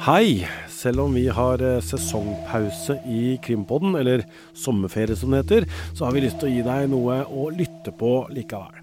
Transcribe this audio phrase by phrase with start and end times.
[0.00, 0.48] Hei!
[0.72, 4.22] Selv om vi har eh, sesongpause i Krimpodden, eller
[4.56, 7.92] sommerferie som det heter, så har vi lyst til å gi deg noe å lytte
[7.92, 8.78] på likevel.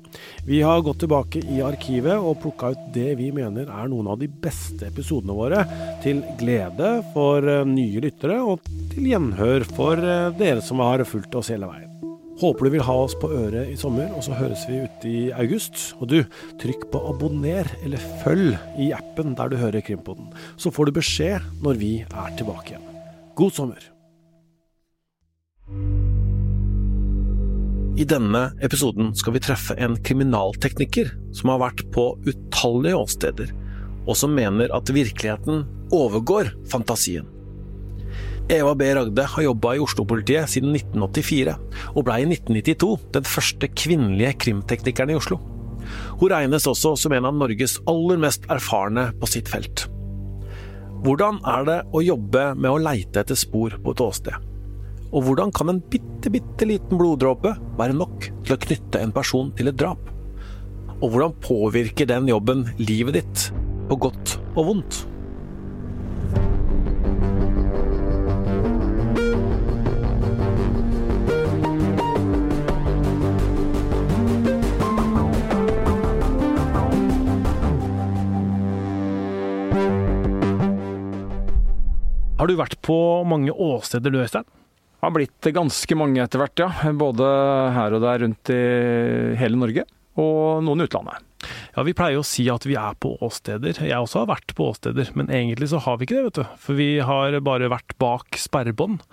[0.45, 4.21] Vi har gått tilbake i arkivet og plukka ut det vi mener er noen av
[4.21, 5.65] de beste episodene våre,
[6.05, 11.41] til glede for eh, nye lyttere og til gjenhør for eh, dere som har fulgt
[11.41, 11.86] oss hele veien.
[12.37, 15.21] Håper du vil ha oss på øret i sommer, og så høres vi ute i
[15.33, 15.79] august.
[15.97, 16.19] Og du,
[16.61, 21.47] trykk på abonner eller følg i appen der du hører Krimpodden, så får du beskjed
[21.65, 22.89] når vi er tilbake igjen.
[23.37, 23.81] God sommer!
[27.97, 33.49] I denne episoden skal vi treffe en kriminaltekniker som har vært på utallige åsteder,
[34.05, 37.25] og som mener at virkeligheten overgår fantasien.
[38.47, 38.85] Eva B.
[38.95, 41.55] Ragde har jobba i Oslo-politiet siden 1984,
[41.99, 45.41] og ble i 1992 den første kvinnelige krimteknikeren i Oslo.
[46.21, 49.89] Hun regnes også som en av Norges aller mest erfarne på sitt felt.
[51.03, 54.47] Hvordan er det å jobbe med å leite etter spor på et åsted?
[55.11, 59.51] Og hvordan kan en bitte, bitte liten bloddråpe være nok til å knytte en person
[59.59, 60.07] til et drap?
[61.01, 63.45] Og hvordan påvirker den jobben livet ditt,
[63.91, 65.03] på godt og vondt?
[82.47, 82.95] Har du vært på
[83.27, 84.45] mange åsteder du, Øystein?
[85.03, 86.93] Har blitt ganske mange etter hvert, ja.
[86.95, 87.25] Både
[87.75, 88.59] her og der rundt i
[89.35, 89.83] hele Norge,
[90.15, 91.25] og noen i utlandet.
[91.75, 93.83] Ja, Vi pleier å si at vi er på åsteder.
[93.83, 96.55] Jeg også har vært på åsteder, men egentlig så har vi ikke det, vet du.
[96.63, 99.03] For vi har bare vært bak sperrebånd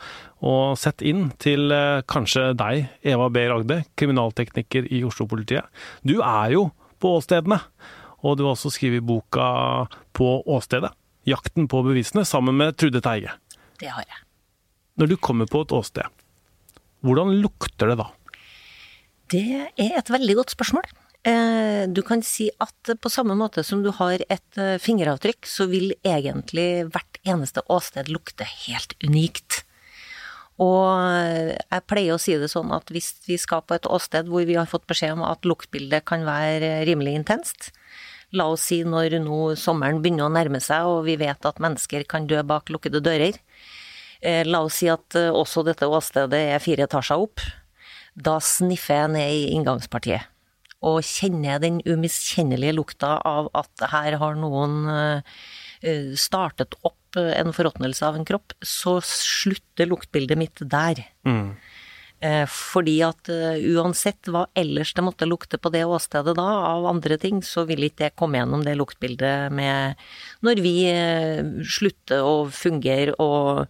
[0.47, 3.48] og sett inn til eh, kanskje deg, Eva B.
[3.51, 5.67] Ragde, kriminaltekniker i Oslo-politiet.
[6.07, 6.69] Du er jo
[7.03, 7.65] på åstedene,
[8.23, 10.95] og du har også skrevet boka På åstedet.
[11.25, 13.33] 'Jakten på bevisene', sammen med Trude Teige.
[13.80, 14.20] Det har jeg.
[15.01, 16.07] Når du kommer på et åsted,
[17.02, 18.11] hvordan lukter det da?
[19.33, 20.84] Det er et veldig godt spørsmål.
[21.24, 25.67] Eh, Du kan si at på samme måte som du har et eh, fingeravtrykk, så
[25.68, 29.64] vil egentlig hvert eneste åsted lukte helt unikt.
[30.61, 30.86] Og
[31.18, 34.45] eh, jeg pleier å si det sånn at hvis vi skal på et åsted hvor
[34.46, 37.73] vi har fått beskjed om at luktbildet kan være rimelig intenst,
[38.34, 42.06] la oss si når nå sommeren begynner å nærme seg og vi vet at mennesker
[42.11, 43.39] kan dø bak lukkede dører,
[44.20, 47.42] eh, la oss si at eh, også dette åstedet er fire etasjer opp,
[48.14, 50.30] da sniffer jeg ned i inngangspartiet
[50.84, 58.05] og kjenner den umiskjennelige lukta av at her har noen eh, startet opp en forråtnelse
[58.06, 61.05] av en kropp, så slutter luktbildet mitt der.
[61.27, 61.72] Eh,
[62.48, 67.18] Fordi at eh, uansett hva ellers det måtte lukte på det åstedet da, av andre
[67.20, 70.01] ting, så vil ikke det komme gjennom det luktbildet med
[70.46, 73.67] når vi eh, slutter å fungere og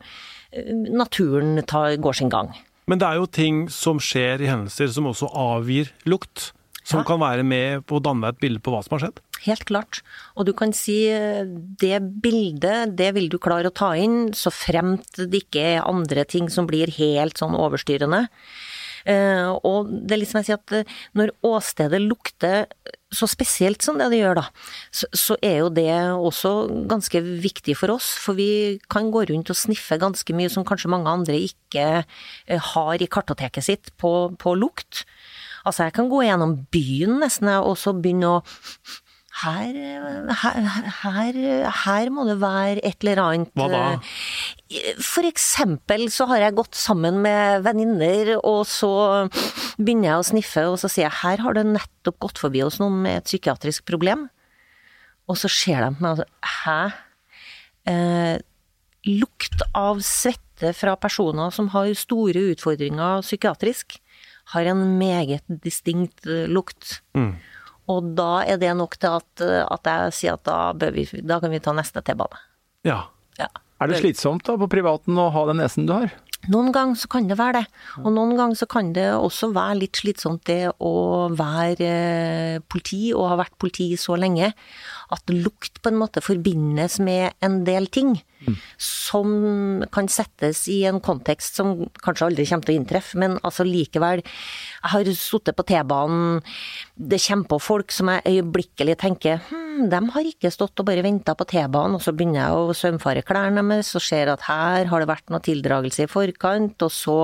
[0.52, 2.52] eh, naturen tar, går sin gang.
[2.86, 6.52] Men det er jo ting som skjer i hendelser som også avgir lukt.
[6.84, 7.04] Som Ja.
[7.08, 9.20] kan være med på å danne et bilde på hva som har skjedd.
[9.44, 10.00] Helt klart.
[10.38, 11.44] Og du kan si eh,
[11.80, 16.24] det bildet, det vil du klare å ta inn, så fremt det ikke er andre
[16.28, 18.24] ting som blir helt sånn overstyrende.
[19.04, 22.64] Eh, og det er liksom jeg sier at eh, når åstedet lukter
[23.14, 24.46] så spesielt som det det gjør da,
[24.88, 26.54] så, så er jo det også
[26.90, 30.90] ganske viktig for oss, for vi kan gå rundt og sniffe ganske mye som kanskje
[30.90, 31.86] mange andre ikke
[32.72, 35.04] har i kartoteket sitt på, på lukt.
[35.68, 38.42] Altså jeg kan gå gjennom byen nesten og så begynne å
[39.42, 39.76] her,
[40.30, 41.38] her, her,
[41.82, 43.82] her må det være et eller annet Hva da?
[45.02, 48.92] For eksempel så har jeg gått sammen med venninner, og så
[49.76, 52.78] begynner jeg å sniffe, og så sier jeg her har det nettopp gått forbi oss
[52.82, 54.28] noen med et psykiatrisk problem.
[55.30, 56.80] Og så ser de på meg og sier hæ?
[57.90, 58.36] Eh,
[59.10, 63.98] lukt av svette fra personer som har store utfordringer psykiatrisk,
[64.54, 67.00] har en meget distinkt eh, lukt.
[67.16, 67.34] Mm.
[67.92, 71.52] Og da er det nok til at, at jeg sier at da, vi, da kan
[71.52, 72.40] vi ta neste T-bane.
[72.86, 73.02] Ja.
[73.40, 73.50] Ja.
[73.82, 76.12] Er det slitsomt da på privaten å ha den nesen du har?
[76.52, 77.64] Noen ganger så kan det være det,
[78.02, 80.92] og noen ganger så kan det også være litt slitsomt det å
[81.32, 84.50] være eh, politi og ha vært politi så lenge,
[85.12, 88.16] at lukt på en måte forbindes med en del ting
[88.80, 91.74] som kan settes i en kontekst som
[92.04, 94.22] kanskje aldri kommer til å inntreffe, men altså likevel.
[94.24, 96.42] Jeg har sittet på T-banen,
[96.94, 101.04] det kommer på folk som jeg øyeblikkelig tenker hm, de har ikke stått og bare
[101.04, 104.90] venta på T-banen, og så begynner jeg å sømfare klærne deres og ser at her
[104.90, 107.18] har det vært noe tildragelse i forkant, og så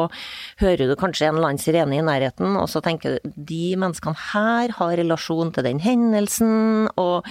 [0.62, 4.30] hører du kanskje en eller annen sirene i nærheten, og så tenker du de menneskene
[4.32, 7.28] her har relasjon til den hendelsen, og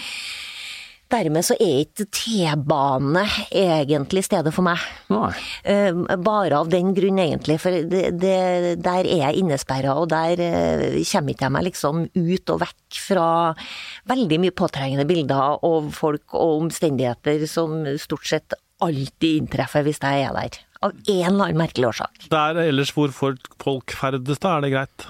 [1.10, 4.78] Dermed så er ikke T-bane egentlig stedet for meg.
[5.10, 5.32] Nei.
[5.66, 5.90] Eh,
[6.22, 7.56] Bare av den grunn, egentlig.
[7.64, 8.36] For det, det,
[8.86, 13.00] der er jeg innesperra, og der eh, kommer ikke jeg meg liksom ut og vekk
[13.08, 13.28] fra
[14.14, 20.28] veldig mye påtrengende bilder og folk og omstendigheter som stort sett alltid inntreffer hvis jeg
[20.30, 20.62] er der.
[20.86, 22.30] Av en eller annen merkelig årsak.
[22.32, 25.10] Der ellers hvor folk, ferdes, da er det greit?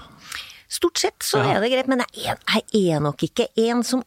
[0.70, 1.56] Stort sett så Ja.
[1.58, 2.40] er det greit, men jeg er,
[2.72, 4.02] jeg er nok ikke en som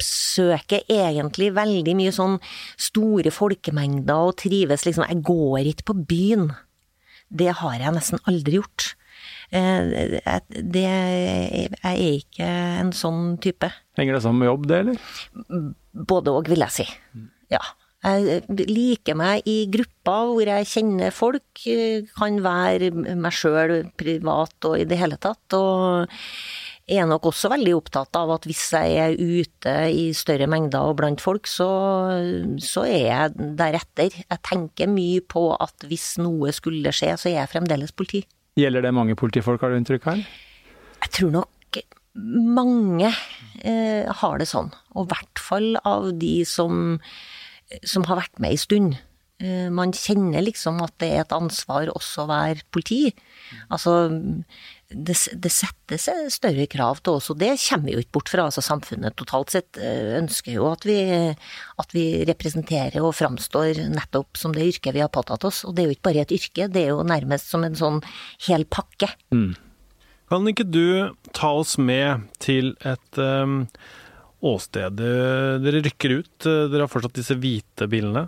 [0.00, 2.38] oppsøker egentlig veldig mye sånn
[2.80, 6.48] store folkemengder og trives liksom Jeg går ikke på byen.
[7.30, 8.94] Det har jeg nesten aldri gjort.
[9.52, 12.48] Eh, Det, jeg er ikke
[12.80, 13.70] en sånn type.
[13.98, 14.96] Henger det sammen med jobb, det, eller?
[15.92, 16.88] Både og, vil jeg si.
[17.52, 17.60] Ja.
[18.00, 24.56] Jeg liker meg i grupper hvor jeg kjenner folk, eh, kan være meg sjøl privat
[24.64, 25.52] og i det hele tatt.
[25.52, 26.08] Og
[26.90, 30.98] er nok også veldig opptatt av at hvis jeg er ute i større mengder og
[31.00, 31.68] blant folk, så,
[32.62, 34.16] så er jeg deretter.
[34.20, 38.24] Jeg tenker mye på at hvis noe skulle skje, så er jeg fremdeles politi.
[38.58, 40.24] Gjelder det mange politifolk, har du inntrykk her?
[41.00, 41.48] Jeg tror nok
[42.20, 43.10] mange
[43.62, 46.98] eh, har det sånn, og i hvert fall av de som,
[47.86, 48.98] som har vært med en stund.
[49.40, 53.14] Eh, man kjenner liksom at det er et ansvar også å være politi.
[53.72, 54.10] Altså,
[54.90, 58.46] det, det settes større krav til oss, og det kommer vi jo ikke bort fra.
[58.48, 60.98] Altså, samfunnet totalt sett eh, ønsker jo at vi,
[61.80, 65.62] at vi representerer og framstår nettopp som det yrket vi har påtatt oss.
[65.68, 68.02] Og det er jo ikke bare et yrke, det er jo nærmest som en sånn
[68.48, 69.12] hel pakke.
[70.30, 73.64] Kan ikke du ta oss med til et um,
[74.46, 74.98] åsted?
[74.98, 78.26] Dere rykker ut, dere har fortsatt disse hvite bilene.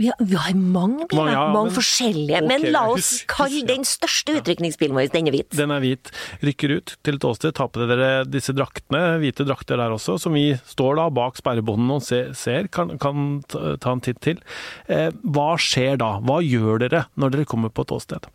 [0.00, 2.40] Vi har, vi har mange biler, ja, mange men- forskjellige.
[2.40, 5.50] Okay, men la oss kalle den største utrykningsbilen vår, den er hvit.
[5.56, 6.12] Den er hvit.
[6.44, 10.36] Rykker ut til et åsted, tar på dere disse draktene, hvite drakter der også, som
[10.36, 14.40] vi står da bak sperrebåndene og ser, ser kan, kan ta ta en titt til.
[14.88, 16.16] Eh, hva skjer da?
[16.24, 18.28] Hva gjør dere når dere kommer på et åsted?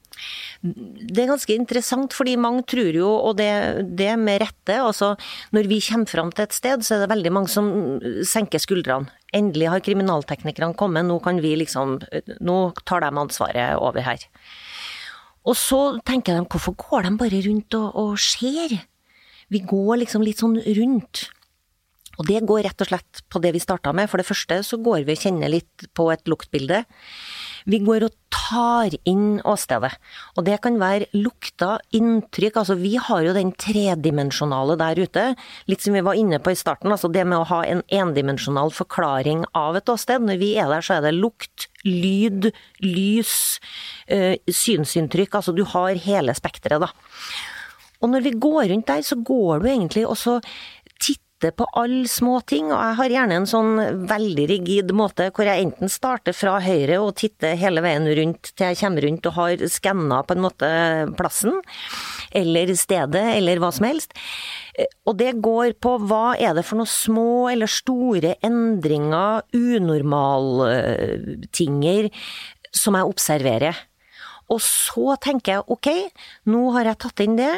[0.63, 3.49] Det er ganske interessant, fordi mange tror jo, og det,
[3.99, 5.13] det med rette, altså
[5.55, 7.69] når vi kommer fram til et sted, så er det veldig mange som
[8.25, 9.11] senker skuldrene.
[9.35, 11.97] Endelig har kriminalteknikerne kommet, nå kan vi liksom,
[12.45, 14.23] nå tar de ansvaret over her.
[15.45, 18.79] Og så tenker de, hvorfor går de bare rundt og, og ser?
[19.53, 21.27] Vi går liksom litt sånn rundt.
[22.15, 24.09] Og det går rett og slett på det vi starta med.
[24.09, 26.85] For det første så går vi og kjenner litt på et luktbilde.
[27.67, 29.93] Vi går og tar inn åstedet.
[30.35, 32.59] Og det kan være lukter, inntrykk.
[32.61, 35.25] Altså vi har jo den tredimensjonale der ute.
[35.71, 36.93] Litt som vi var inne på i starten.
[36.93, 40.25] Altså det med å ha en endimensjonal forklaring av et åsted.
[40.25, 42.51] Når vi er der så er det lukt, lyd,
[42.85, 43.35] lys,
[44.07, 45.41] eh, synsinntrykk.
[45.41, 46.91] Altså du har hele spekteret, da.
[48.03, 50.39] Og når vi går rundt der, så går du egentlig og så
[51.43, 55.61] på alle små ting, og jeg har gjerne en sånn veldig rigid måte hvor jeg
[55.65, 59.57] enten starter fra høyre og titter hele veien rundt til jeg kommer rundt og har
[59.69, 60.67] skanna på en måte
[61.19, 61.53] plassen,
[62.31, 64.11] eller stedet, eller hva som helst.
[64.79, 72.09] Eh, Og det går på hva er det for noen små eller store endringer, unormaltinger,
[72.71, 73.75] som jeg observerer.
[74.51, 75.87] Og så tenker jeg ok,
[76.47, 77.55] nå har jeg tatt inn det,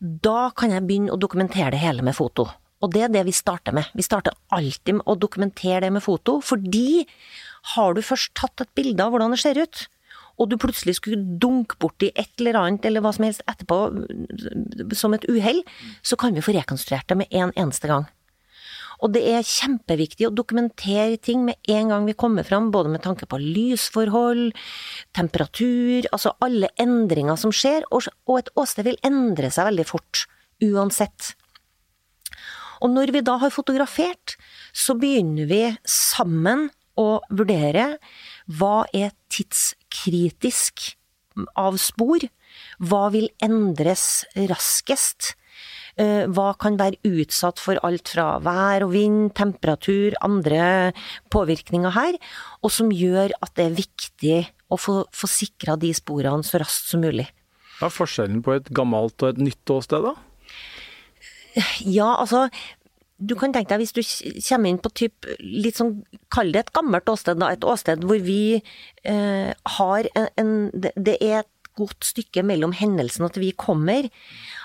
[0.00, 2.44] da kan jeg begynne å dokumentere det hele med foto.
[2.82, 3.90] Og det er det vi starter med.
[3.94, 7.04] Vi starter alltid med å dokumentere det med foto, fordi
[7.76, 9.84] har du først tatt et bilde av hvordan det ser ut,
[10.40, 15.14] og du plutselig skulle dunke borti et eller annet eller hva som helst etterpå som
[15.14, 15.62] et uhell,
[16.02, 18.08] så kan vi få rekonstruert det med en eneste gang.
[19.02, 23.02] Og det er kjempeviktig å dokumentere ting med en gang vi kommer fram, både med
[23.02, 24.52] tanke på lysforhold,
[25.14, 30.26] temperatur, altså alle endringer som skjer, og et åsted vil endre seg veldig fort,
[30.62, 31.32] uansett.
[32.82, 34.36] Og når vi da har fotografert,
[34.74, 37.96] så begynner vi sammen å vurdere
[38.50, 40.90] hva er tidskritisk
[41.56, 42.26] av spor,
[42.82, 45.32] hva vil endres raskest,
[46.00, 50.92] Eh, hva kan være utsatt for alt fra vær og vind, temperatur, andre
[51.32, 52.16] påvirkninger her,
[52.64, 54.38] og som gjør at det er viktig
[54.72, 57.28] å få, få sikra de sporene så raskt som mulig.
[57.76, 60.16] Hva er forskjellen på et gammelt og et nytt åsted, da?
[61.84, 62.46] Ja, altså
[63.22, 64.02] du kan tenke deg hvis du
[64.48, 66.00] kommer inn på typ, litt sånn,
[66.32, 71.16] kall det et gammelt åsted, da, et åsted hvor vi eh, har en, en det,
[71.20, 74.08] er et godt stykke mellom hendelsen til vi kommer.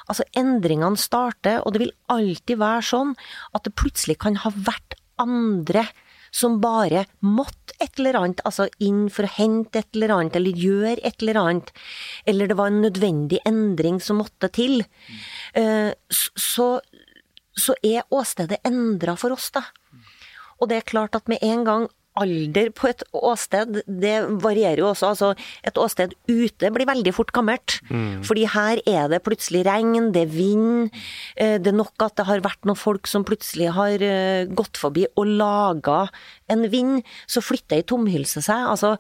[0.10, 3.14] Altså endringene starter, og det vil alltid være sånn
[3.54, 5.86] at det plutselig kan ha vært andre
[6.38, 10.62] som bare måtte et eller annet, altså inn for å hente et eller annet, eller
[10.66, 11.72] gjøre et eller annet,
[12.30, 14.84] eller det var en nødvendig endring som måtte til.
[15.58, 16.68] Eh, så,
[17.58, 19.66] så er åstedet endra for oss, da.
[20.58, 24.90] Og det er klart at med en gang alder på et åsted, det varierer jo
[24.92, 25.12] også.
[25.14, 25.32] Altså,
[25.68, 27.80] et åsted ute blir veldig fort gammelt.
[27.90, 28.24] Mm.
[28.28, 30.92] Fordi her er det plutselig regn, det er vind.
[31.36, 34.80] Eh, det er nok at det har vært noen folk som plutselig har eh, gått
[34.82, 36.06] forbi og laga
[36.52, 37.06] en vind.
[37.30, 38.68] Så flytter ei tomhylse seg.
[38.74, 38.96] Altså,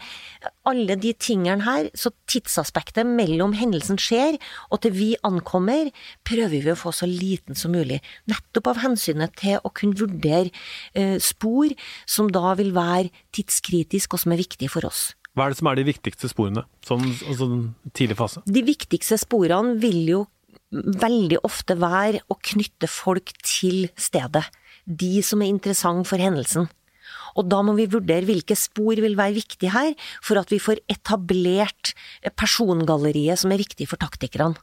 [0.67, 1.89] alle de tingene her.
[1.97, 4.37] Så tidsaspektet mellom hendelsen skjer
[4.71, 5.91] og til vi ankommer,
[6.27, 8.01] prøver vi å få så liten som mulig.
[8.29, 10.51] Nettopp av hensynet til å kunne vurdere
[10.97, 11.73] eh, spor
[12.09, 15.11] som da vil være tidskritisk, og som er viktig for oss.
[15.37, 17.03] Hva er det som er de viktigste sporene, sånn,
[17.37, 17.59] sånn
[17.93, 18.41] tidlig fase?
[18.49, 20.23] De viktigste sporene vil jo
[20.73, 24.43] veldig ofte være å knytte folk til stedet.
[24.87, 26.67] De som er interessant for hendelsen.
[27.37, 29.93] Og da må vi vurdere hvilke spor vil være viktige her,
[30.25, 31.93] for at vi får etablert
[32.37, 34.57] persongalleriet som er viktig for taktikerne.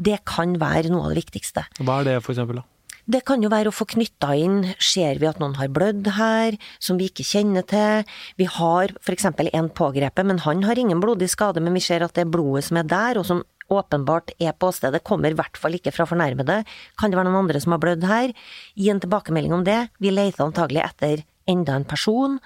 [0.00, 1.66] Det kan være noe av det viktigste.
[1.80, 2.66] Hva er det for eksempel, da?
[3.10, 6.58] Det kan jo være å få knytta inn, ser vi at noen har blødd her,
[6.78, 8.04] som vi ikke kjenner til.
[8.38, 9.26] Vi har f.eks.
[9.26, 12.68] en pågrepet, men han har ingen blodig skade, men vi ser at det er blodet
[12.68, 16.06] som er der, og som åpenbart er på åstedet, kommer i hvert fall ikke fra
[16.06, 16.60] fornærmede.
[17.00, 18.34] Kan det være noen andre som har blødd her?
[18.78, 19.80] Gi en tilbakemelding om det.
[20.02, 22.38] Vi leter antagelig etter enda en person.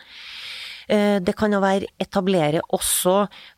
[0.89, 3.15] Eh, det kan jo være etablere også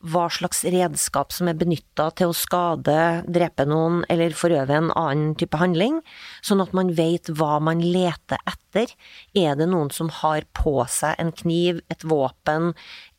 [0.07, 5.35] hva slags redskap som er benytta til å skade, drepe noen eller forøve en annen
[5.39, 5.99] type handling,
[6.47, 8.93] sånn at man vet hva man leter etter.
[9.35, 12.73] Er det noen som har på seg en kniv, et våpen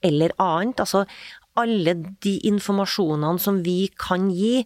[0.06, 0.80] eller annet?
[0.80, 1.04] Altså
[1.58, 4.62] alle de informasjonene som vi kan gi,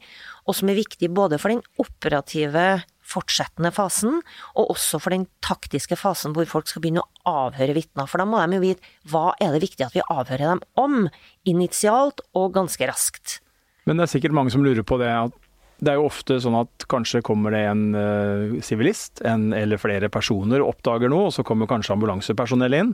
[0.46, 4.22] og som er viktig både for den operative fortsettende fasen,
[4.56, 8.10] og også for den taktiske fasen hvor folk skal begynne å avhøre vitner.
[8.10, 10.98] For da må de jo vite hva er det viktig at vi avhører dem om,
[11.48, 13.40] initialt og ganske raskt.
[13.86, 15.38] Men det er sikkert mange som lurer på det at
[15.82, 20.62] det er jo ofte sånn at kanskje kommer det en eh, sivilist eller flere personer
[20.62, 22.92] og oppdager noe, og så kommer kanskje ambulansepersonell inn.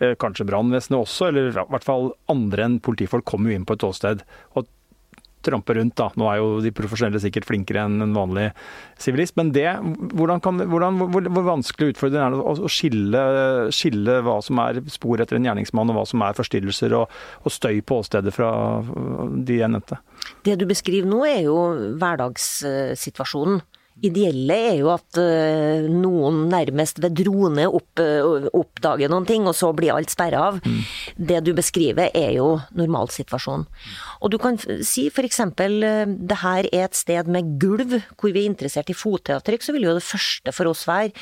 [0.00, 3.76] Uh, kanskje brannvesenet også, eller i hvert fall andre enn politifolk kommer jo inn på
[3.76, 4.24] et åsted.
[4.56, 4.70] Og
[5.44, 5.96] trampe rundt.
[5.98, 6.10] da.
[6.20, 8.50] Nå er jo de profesjonelle sikkert flinkere enn en vanlig
[9.00, 9.66] sivilist, men det,
[10.14, 13.24] hvordan kan, hvordan, hvor, hvor, vanskelig utfordrende er det å skille,
[13.74, 17.54] skille, hva som er spor etter en gjerningsmann, og hva som er forstyrrelser og, og
[17.54, 18.50] støy på åstedet fra
[19.34, 20.00] de jeg nevnte?
[20.44, 21.58] Det du beskriver nå er jo
[22.00, 23.62] hverdagssituasjonen
[24.06, 29.56] ideelle er jo at uh, noen nærmest ved drone opp, uh, oppdager noen ting, og
[29.56, 30.60] så blir alt sperra av.
[30.64, 30.80] Mm.
[31.30, 33.66] Det du beskriver er jo normalsituasjonen.
[34.20, 35.40] Og du kan si f.eks.
[35.40, 39.74] Eh, det her er et sted med gulv, hvor vi er interessert i fotavtrykk, så
[39.76, 41.14] vil jo det første for oss være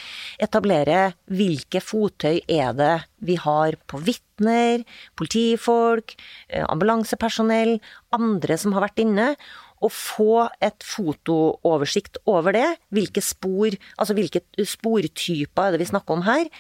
[0.42, 2.94] etablere hvilke fottøy er det
[3.26, 4.85] vi har på vitner,
[5.18, 6.14] politifolk,
[6.70, 7.78] ambulansepersonell,
[8.14, 9.32] andre som har vært inne
[9.85, 12.66] å få et fotooversikt over det.
[12.94, 16.50] Hvilke spor, altså hvilke sportyper er det vi snakker om her?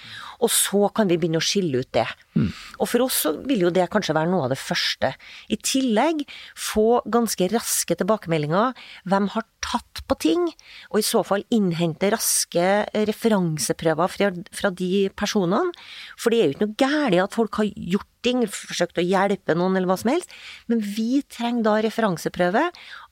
[0.42, 2.06] Og så kan vi begynne å skille ut det.
[2.38, 2.50] Mm.
[2.78, 5.12] Og for oss så vil jo det kanskje være noe av det første.
[5.50, 8.76] I tillegg få ganske raske tilbakemeldinger.
[9.08, 10.46] Hvem har tatt på ting?
[10.92, 12.68] Og i så fall innhente raske
[13.10, 15.74] referanseprøver fra, fra de personene.
[16.16, 19.54] For det er jo ikke noe galt at folk har gjort ting, forsøkt å hjelpe
[19.56, 20.32] noen eller hva som helst,
[20.70, 22.64] men vi trenger da referanseprøve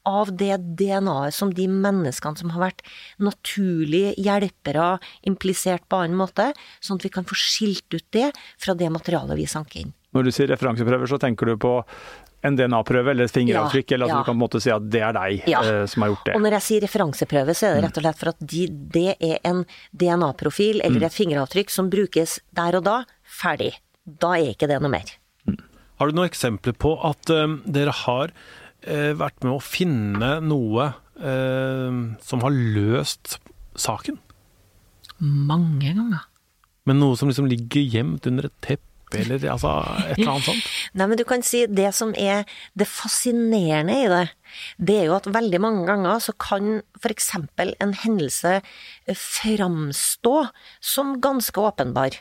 [0.07, 2.85] av det DNA-et som de menneskene som har vært
[3.23, 8.31] naturlige hjelpere, implisert på annen måte, sånn at vi kan få skilt ut det
[8.63, 9.93] fra det materialet vi sank inn.
[10.17, 11.73] Når du sier referanseprøver, så tenker du på
[12.47, 14.19] en DNA-prøve eller et fingeravtrykk, ja, eller at ja.
[14.19, 15.63] du kan på en måte si at det er deg ja.
[15.65, 16.35] eh, som har gjort det.
[16.37, 19.09] Og når jeg sier referanseprøve, så er det rett og slett for at de, det
[19.15, 21.09] er en DNA-profil eller mm.
[21.09, 22.99] et fingeravtrykk som brukes der og da,
[23.41, 23.73] ferdig.
[24.07, 25.11] Da er ikke det noe mer.
[25.49, 25.59] Mm.
[25.99, 30.93] Har du noen eksempler på at um, dere har uh, vært med å finne noe
[30.93, 33.39] uh, som har løst
[33.81, 34.21] saken?
[35.19, 36.29] Mange ganger.
[36.87, 38.59] Men noe som liksom ligger gjemt under et
[39.07, 39.23] teppe?
[39.23, 39.73] eller altså
[40.11, 40.69] et eller annet sånt?
[40.95, 42.45] Nei, men du kan si det som er
[42.75, 44.25] det fascinerende i det,
[44.79, 47.33] det er jo at veldig mange ganger så kan f.eks.
[47.59, 48.61] en hendelse
[49.07, 50.37] framstå
[50.81, 52.21] som ganske åpenbar.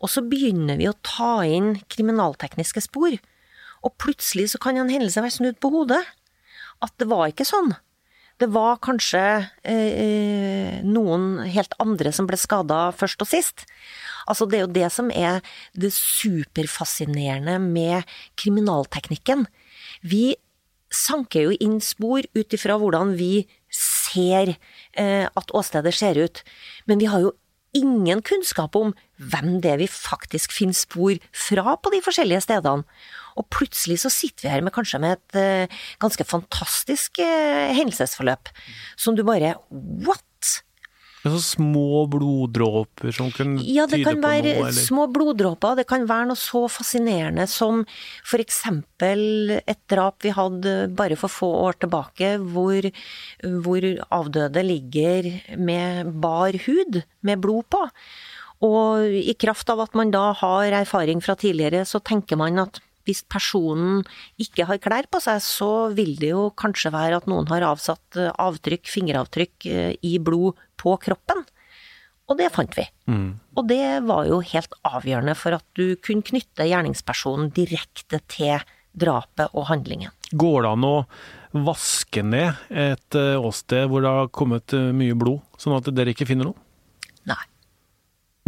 [0.00, 3.18] Og så begynner vi å ta inn kriminaltekniske spor,
[3.84, 6.02] og plutselig så kan en hendelse være snudd på hodet.
[6.80, 7.74] At det var ikke sånn.
[8.40, 9.22] Det var kanskje
[9.68, 13.66] eh, noen helt andre som ble skada først og sist.
[14.30, 15.42] Altså, det er jo det som er
[15.74, 18.06] det superfascinerende med
[18.40, 19.46] kriminalteknikken.
[20.06, 20.36] Vi
[20.90, 24.56] sanker jo inn spor ut ifra hvordan vi ser
[24.98, 26.42] eh, at åstedet ser ut.
[26.90, 27.34] Men vi har jo
[27.76, 28.92] ingen kunnskap om
[29.30, 32.86] hvem det er vi faktisk finner spor fra på de forskjellige stedene.
[33.38, 38.50] Og plutselig så sitter vi her med kanskje med et uh, ganske fantastisk uh, hendelsesforløp,
[38.98, 40.24] som du bare What?!
[41.20, 45.76] Men så små bloddråper som kan Ja, det tyde kan på være noe, små bloddråper.
[45.80, 47.82] Det kan være noe så fascinerende som
[48.40, 52.88] eksempel et drap vi hadde bare for få år tilbake, hvor,
[53.66, 57.84] hvor avdøde ligger med bar hud, med blod på.
[58.64, 62.80] Og i kraft av at man da har erfaring fra tidligere, så tenker man at
[63.10, 64.04] hvis personen
[64.40, 68.18] ikke har klær på seg, så vil det jo kanskje være at noen har avsatt
[68.20, 71.42] eh, avtrykk, fingeravtrykk, eh, i blod på kroppen.
[72.30, 72.84] Og det fant vi.
[73.58, 78.62] Og det var jo helt avgjørende for at du kunne knytte gjerningspersonen direkte til
[78.94, 80.14] drapet og handlingen.
[80.30, 80.96] Går det an å
[81.66, 86.28] vaske ned et eh, åsted hvor det har kommet mye blod, sånn at dere ikke
[86.30, 86.69] finner noe?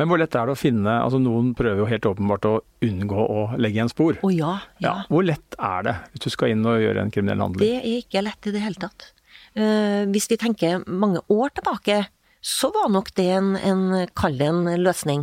[0.00, 3.26] Men hvor lett er det å finne altså Noen prøver jo helt åpenbart å unngå
[3.28, 4.16] å legge igjen spor.
[4.24, 4.94] Å ja, ja.
[5.12, 7.66] Hvor lett er det hvis du skal inn og gjøre en kriminell handling?
[7.66, 9.12] Det er ikke lett i det hele tatt.
[9.52, 12.00] Uh, hvis vi tenker mange år tilbake,
[12.42, 13.82] så var nok det en, en
[14.18, 15.22] kall det en løsning.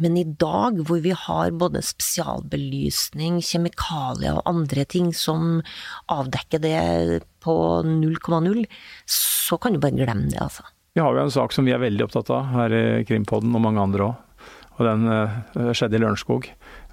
[0.00, 5.58] Men i dag, hvor vi har både spesialbelysning, kjemikalier og andre ting som
[6.08, 6.78] avdekker det
[7.44, 8.64] på 0,0,
[9.04, 10.64] så kan du bare glemme det, altså.
[10.96, 13.64] Vi har jo en sak som vi er veldig opptatt av her i Krimpodden, og
[13.64, 14.24] mange andre òg.
[14.78, 16.46] Og den eh, skjedde i Lørenskog,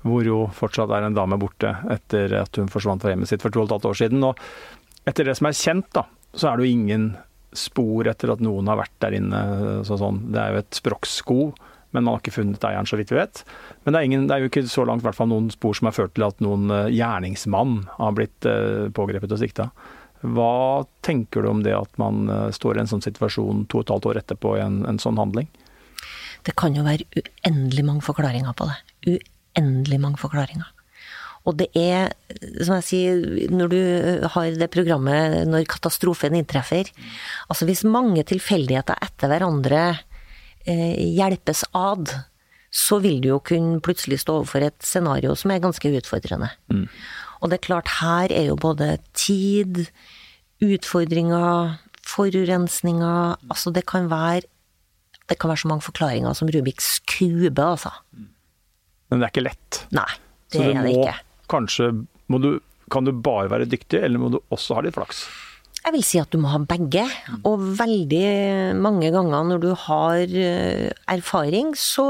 [0.05, 3.53] hvor jo fortsatt er en dame borte etter at hun forsvant fra hjemmet sitt for
[3.53, 4.25] to og et halvt år siden.
[4.25, 4.41] Og
[5.09, 7.07] etter det som er kjent, da, så er det jo ingen
[7.55, 9.41] spor etter at noen har vært der inne.
[9.87, 10.25] Så sånn.
[10.33, 11.39] Det er jo et Sprox-sko,
[11.95, 13.43] men man har ikke funnet eieren, så vidt vi vet.
[13.85, 15.95] Men det er, ingen, det er jo ikke så langt hvert noen spor som har
[15.95, 19.69] ført til at noen eh, gjerningsmann har blitt eh, pågrepet og sikta.
[20.35, 23.85] Hva tenker du om det at man eh, står i en sånn situasjon to og
[23.85, 25.49] et halvt år etterpå i en, en sånn handling?
[26.45, 28.77] Det kan jo være uendelig mange forklaringer på det.
[29.15, 30.71] Uendelig mange forklaringer.
[31.45, 32.09] Og det er,
[32.65, 33.81] som jeg sier, når du
[34.33, 36.89] har det programmet når katastrofen inntreffer
[37.53, 39.83] Altså hvis mange tilfeldigheter etter hverandre
[40.65, 42.09] eh, hjelpes ad,
[42.75, 46.49] så vil du jo kunne plutselig stå overfor et scenario som er ganske utfordrende.
[47.45, 49.85] Og det er klart, her er jo både tid,
[50.65, 54.47] utfordringer, forurensninger Altså det kan være
[55.25, 57.89] det kan være så mange forklaringer som Rubiks kube, altså.
[59.09, 59.79] Men det er ikke lett.
[59.97, 60.11] Nei,
[60.53, 61.15] det, er det ikke.
[61.49, 61.87] kanskje
[62.29, 62.51] må du,
[62.93, 65.23] Kan du bare være dyktig, eller må du også ha litt flaks?
[65.81, 67.07] Jeg vil si at du må ha begge,
[67.45, 72.05] og veldig mange ganger når du har eh, erfaring, så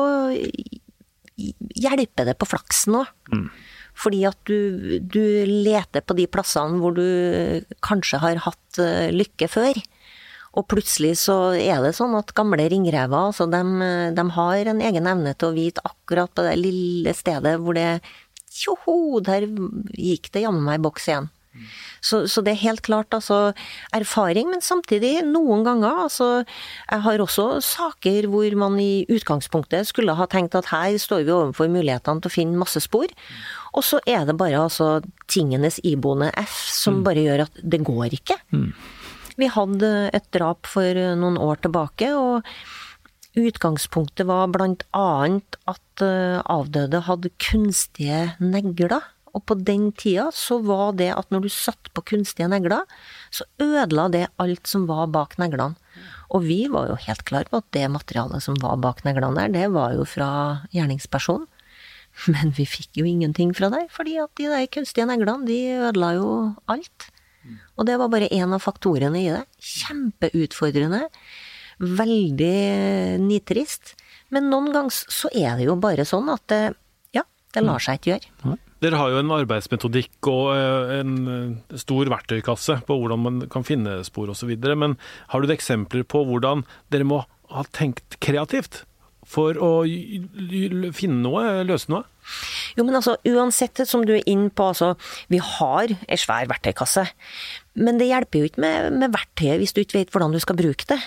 [1.35, 3.15] hjelper det på flaksen òg.
[3.95, 9.47] Fordi at du, du leter på de plassene hvor du kanskje har hatt eh, lykke
[9.51, 9.79] før.
[10.55, 13.59] Og plutselig så er det sånn at gamle ringrever, altså de,
[14.15, 17.99] de har en egen evne til å vite akkurat på det lille stedet hvor det
[18.55, 19.49] Tjoho, der
[19.99, 21.25] gikk det jammen meg boks igjen.
[22.05, 23.53] Så, så det er helt klart altså
[23.95, 30.15] erfaring, men samtidig noen ganger altså Jeg har også saker hvor man i utgangspunktet skulle
[30.17, 33.09] ha tenkt at her står vi overfor mulighetene til å finne masse spor,
[33.75, 34.99] og så er det bare altså
[35.31, 38.39] tingenes iboende F som bare gjør at det går ikke.
[39.35, 42.45] Vi hadde et drap for noen år tilbake, og
[43.35, 49.03] utgangspunktet var blant annet at eh, avdøde hadde kunstige negler.
[49.35, 52.85] Og på den tida så var det at når du satt på kunstige negler,
[53.33, 55.75] så ødela det alt som var bak neglene.
[56.33, 59.51] Og vi var jo helt klar på at det materialet som var bak neglene der,
[59.53, 60.29] det var jo fra
[60.75, 61.49] gjerningspersonen.
[62.31, 66.13] Men vi fikk jo ingenting fra der, fordi at de der kunstige neglene, de ødela
[66.15, 66.29] jo
[66.71, 67.09] alt.
[67.75, 69.43] Og det var bare én av faktorene i det.
[69.61, 71.03] Kjempeutfordrende.
[71.83, 73.93] Veldig nitrist.
[74.33, 76.61] Men noen ganger så er det jo bare sånn at det,
[77.13, 78.55] ja, det lar seg ikke gjøre.
[78.83, 83.63] Dere har jo en arbeidsmetodikk og eh, en eh, stor verktøykasse på hvordan man kan
[83.67, 84.51] finne spor osv.
[84.75, 84.97] Men
[85.31, 88.83] har du eksempler på hvordan dere må ha tenkt kreativt
[89.25, 89.71] for å
[90.93, 92.03] finne noe, løse noe?
[92.75, 94.93] Jo, men altså, uansett som du er inne på, altså,
[95.31, 97.07] vi har ei svær verktøykasse.
[97.79, 100.59] Men det hjelper jo ikke med, med verktøyet hvis du ikke vet hvordan du skal
[100.59, 100.99] bruke det.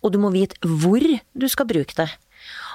[0.00, 2.10] Og du må vite hvor du skal bruke det.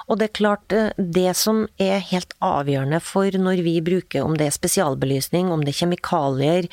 [0.06, 4.36] Og det er klart, eh, det som er helt avgjørende for når vi bruker, om
[4.38, 6.68] det er spesialbelysning, om det er kjemikalier,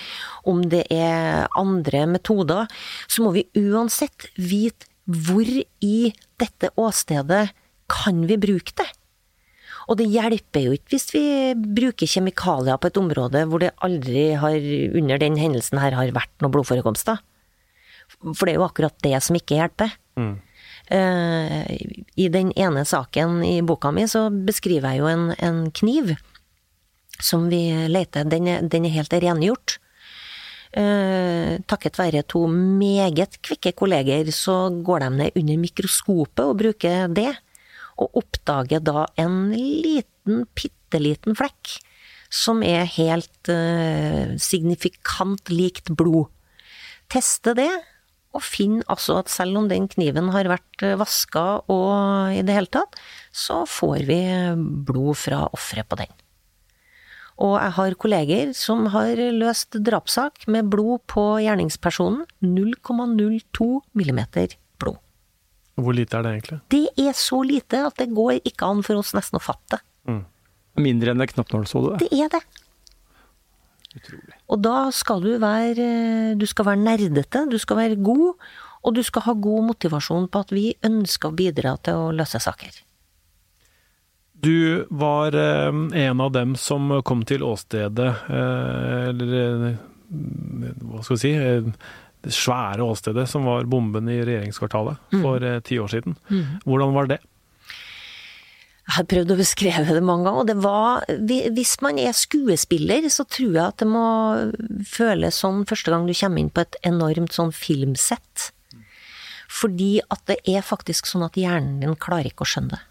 [0.46, 2.70] om det er andre metoder,
[3.08, 5.48] så må vi uansett vite hvor
[5.84, 7.50] i dette åstedet
[7.92, 8.88] kan vi bruke det.
[9.92, 11.26] Og det hjelper jo ikke hvis vi
[11.58, 14.56] bruker kjemikalier på et område hvor det aldri har,
[14.96, 17.20] under den hendelsen her, har vært noen blodforekomster.
[18.24, 19.92] For det er jo akkurat det som ikke hjelper.
[20.22, 20.53] Eh,
[20.92, 26.12] I den ene saken i boka mi så beskriver jeg jo en, en kniv
[27.24, 29.78] som vi leter Den er, den er helt rengjort.
[30.74, 37.08] Eh, takket være to meget kvikke kolleger, så går de ned under mikroskopet og bruker
[37.14, 37.30] det,
[38.02, 41.78] og oppdager da en liten, bitte liten flekk
[42.34, 46.32] som er helt eh, signifikant likt blod.
[47.14, 47.70] Teste det,
[48.34, 52.72] og finn altså at selv om den kniven har vært vaska og i det hele
[52.74, 52.98] tatt,
[53.30, 54.20] så får vi
[54.88, 56.12] blod fra offeret på den.
[57.42, 62.28] Og jeg har kolleger som har løst drapssak med blod på gjerningspersonen.
[62.46, 65.00] 0,02 millimeter blod.
[65.82, 66.60] Hvor lite er det egentlig?
[66.70, 69.82] Det er så lite at det går ikke an for oss nesten å fatte.
[70.06, 70.22] Mm.
[70.84, 71.98] Mindre enn et knappnålshode?
[72.04, 72.44] Det er det.
[73.94, 74.38] Utrolig.
[74.50, 75.88] Og da skal du være
[76.40, 78.34] Du skal være nerdete, du skal være god,
[78.84, 82.42] og du skal ha god motivasjon på at vi ønsker å bidra til å løse
[82.42, 82.82] saker.
[84.44, 85.72] Du var eh,
[86.04, 89.84] en av dem som kom til åstedet, eh, eller eh,
[90.84, 91.36] hva skal vi si
[92.24, 96.18] det svære åstedet som var bomben i regjeringskvartalet for eh, ti år siden.
[96.64, 97.20] Hvordan var det?
[98.84, 101.06] Jeg har prøvd å beskrive det mange ganger, og det var
[101.56, 104.08] Hvis man er skuespiller, så tror jeg at det må
[104.88, 108.50] føles sånn første gang du kommer inn på et enormt sånn filmsett.
[109.54, 112.84] Fordi at det er faktisk sånn at hjernen din klarer ikke å skjønne det.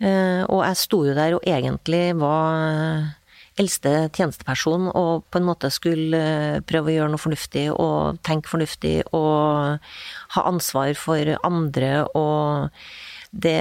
[0.00, 3.10] Eh, og jeg sto jo der og egentlig var
[3.60, 8.48] eldste tjenesteperson og på en måte skulle eh, prøve å gjøre noe fornuftig og tenke
[8.48, 9.80] fornuftig og
[10.36, 12.70] ha ansvar for andre og
[13.30, 13.58] det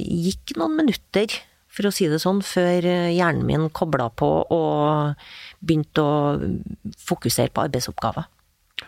[0.00, 1.32] gikk noen minutter,
[1.74, 5.18] for å si det sånn, før hjernen min kobla på og
[5.58, 6.36] begynte å
[7.02, 8.28] fokusere på arbeidsoppgaver.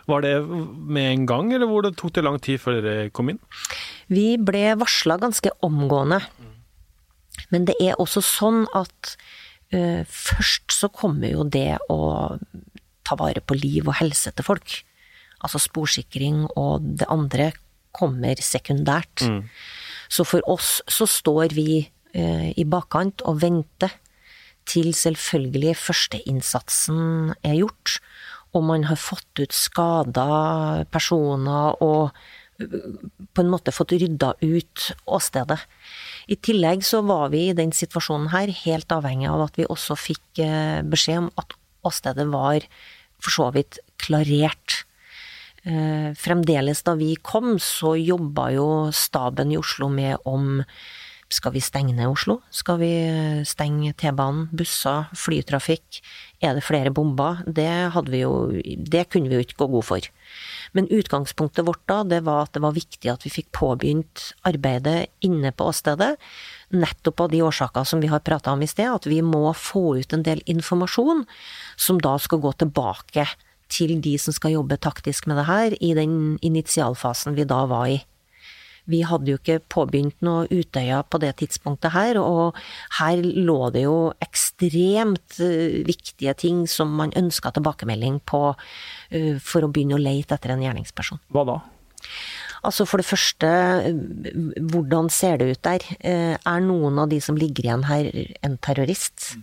[0.07, 3.31] Var det med en gang, eller hvor det tok det lang tid før dere kom
[3.31, 3.39] inn?
[4.11, 6.21] Vi ble varsla ganske omgående.
[7.53, 9.13] Men det er også sånn at
[9.75, 11.99] uh, først så kommer jo det å
[13.07, 14.79] ta vare på liv og helse til folk.
[15.43, 17.51] Altså sporsikring og det andre
[17.95, 19.23] kommer sekundært.
[19.23, 19.43] Mm.
[20.09, 23.93] Så for oss så står vi eh, i bakkant og venter
[24.67, 27.99] til selvfølgelig førsteinnsatsen er gjort,
[28.55, 32.11] og man har fått ut skada personer og
[32.57, 35.59] på en måte fått rydda ut åstedet.
[36.27, 39.97] I tillegg så var vi i den situasjonen her helt avhengig av at vi også
[39.99, 41.53] fikk eh, beskjed om at
[41.87, 42.65] åstedet var
[43.21, 44.83] for så vidt klarert.
[45.67, 50.63] Eh, fremdeles da vi kom, så jobba jo staben i Oslo med om
[51.27, 52.37] skal vi stenge ned Oslo?
[52.55, 52.91] Skal vi
[53.43, 55.99] stenge T-banen, busser, flytrafikk?
[56.39, 57.41] Er det flere bomber?
[57.43, 57.67] Det,
[58.15, 58.31] jo,
[58.63, 60.07] det kunne vi jo ikke gå god for.
[60.71, 65.09] Men utgangspunktet vårt da, det var at det var viktig at vi fikk påbegynt arbeidet
[65.19, 66.13] inne på åstedet.
[66.71, 69.97] Nettopp av de årsaker som vi har prata om i sted, at vi må få
[69.99, 71.25] ut en del informasjon
[71.75, 73.27] som da skal gå tilbake
[73.73, 77.89] til de som skal jobbe taktisk med det her, i den initialfasen vi da var
[77.95, 77.99] i.
[78.87, 82.55] Vi hadde jo ikke påbegynt noe Utøya på det tidspunktet her, og
[83.01, 89.67] her lå det jo ekstremt uh, viktige ting som man ønska tilbakemelding på uh, for
[89.67, 91.19] å begynne å leite etter en gjerningsperson.
[91.35, 91.57] Hva da?
[92.67, 93.49] Altså for det første,
[94.71, 95.83] hvordan ser det ut der?
[96.01, 98.09] Er noen av de som ligger igjen her
[98.45, 99.35] en terrorist?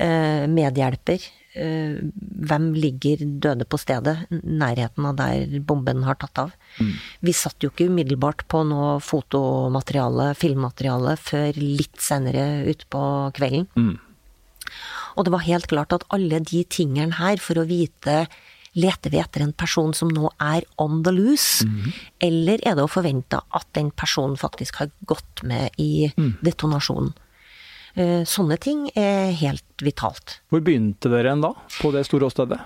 [0.00, 1.24] Medhjelper?
[1.50, 4.14] Hvem ligger døde på stedet?
[4.30, 6.52] Nærheten av der bomben har tatt av?
[6.78, 6.92] Mm.
[7.26, 13.02] Vi satt jo ikke umiddelbart på noe fotomateriale, filmmateriale, før litt senere utpå
[13.34, 13.66] kvelden.
[13.74, 13.98] Mm.
[15.18, 18.24] Og det var helt klart at alle de tingene her, for å vite
[18.78, 21.88] Leter vi etter en person som nå er on the loose, mm.
[22.22, 26.36] eller er det å forvente at den personen faktisk har gått med i mm.
[26.46, 27.10] detonasjonen?
[27.98, 30.38] Eh, sånne ting er helt vitalt.
[30.50, 32.60] Hvor begynte dere da, på det store åstedet?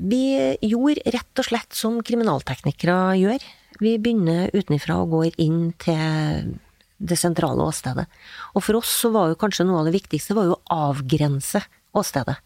[0.00, 3.46] Vi gjorde rett og slett som kriminalteknikere gjør.
[3.80, 6.54] Vi begynner utenfra og går inn til
[7.00, 8.06] det sentrale åstedet.
[8.54, 11.62] Og for oss så var jo kanskje noe av det viktigste var jo å avgrense
[11.96, 12.38] åstedet.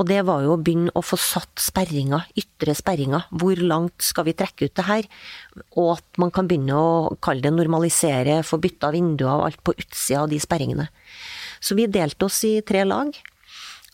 [0.00, 3.26] Og det var jo å begynne å få satt sperringer, ytre sperringer.
[3.28, 5.08] Hvor langt skal vi trekke ut det her?
[5.76, 9.76] Og at man kan begynne å kalle det normalisere, få bytta vinduer og alt på
[9.76, 10.88] utsida av de sperringene.
[11.62, 13.14] Så vi delte oss i tre lag.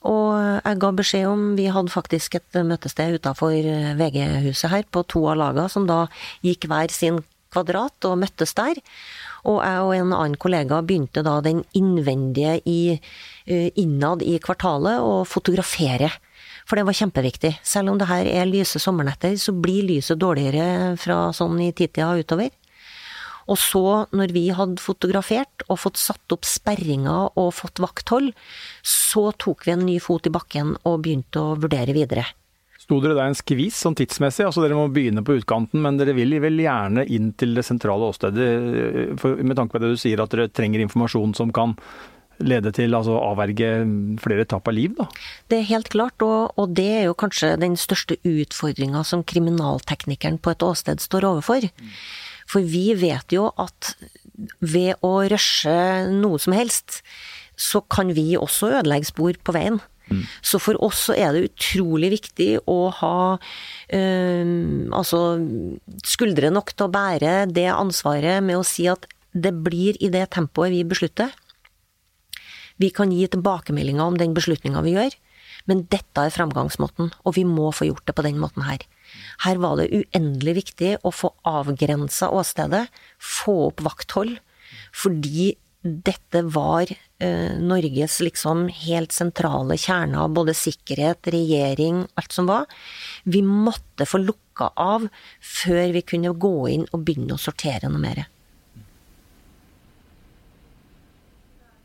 [0.09, 3.57] Og jeg ga beskjed om Vi hadde faktisk et møtested utafor
[3.99, 6.07] VG-huset her, på to av lagene, som da
[6.47, 7.21] gikk hver sin
[7.53, 8.81] kvadrat og møttes der.
[9.49, 13.01] Og jeg og en annen kollega begynte da den innvendige i,
[13.47, 16.11] eh, innad i kvartalet å fotografere.
[16.69, 17.57] For det var kjempeviktig.
[17.65, 22.13] Selv om det her er lyse sommernetter, så blir lyset dårligere fra sånn i titida
[22.13, 22.51] utover.
[23.49, 28.35] Og så, når vi hadde fotografert og fått satt opp sperringer og fått vakthold,
[28.85, 32.27] så tok vi en ny fot i bakken og begynte å vurdere videre.
[32.89, 34.47] Sto dere der en skvis sånn tidsmessig?
[34.47, 38.07] Altså Dere må begynne på utkanten, men dere vil vel gjerne inn til det sentrale
[38.09, 38.47] åstedet,
[39.21, 41.75] for, med tanke på det du sier at dere trenger informasjon som kan
[42.39, 43.69] lede til altså avverge
[44.23, 45.09] flere tap av liv, da?
[45.51, 50.39] Det er helt klart, og, og det er jo kanskje den største utfordringa som kriminalteknikeren
[50.41, 51.69] på et åsted står overfor.
[52.49, 53.95] For vi vet jo at
[54.63, 55.77] ved å rushe
[56.15, 57.03] noe som helst,
[57.59, 59.81] så kan vi også ødelegge spor på veien.
[60.09, 60.23] Mm.
[60.41, 64.53] Så for oss så er det utrolig viktig å ha øh,
[64.97, 65.21] altså
[66.07, 69.05] skuldre nok til å bære det ansvaret med å si at
[69.37, 71.35] det blir i det tempoet vi beslutter.
[72.79, 75.17] Vi kan gi tilbakemeldinger om den beslutninga vi gjør,
[75.69, 78.83] men dette er framgangsmåten, og vi må få gjort det på den måten her.
[79.45, 82.87] Her var det uendelig viktig å få avgrensa åstedet,
[83.21, 84.39] få opp vakthold,
[84.97, 85.53] fordi
[85.83, 92.67] dette var eh, Norges liksom helt sentrale kjerne av både sikkerhet, regjering, alt som var.
[93.25, 95.07] Vi måtte få lukka av
[95.39, 98.25] før vi kunne gå inn og begynne å sortere noe mer.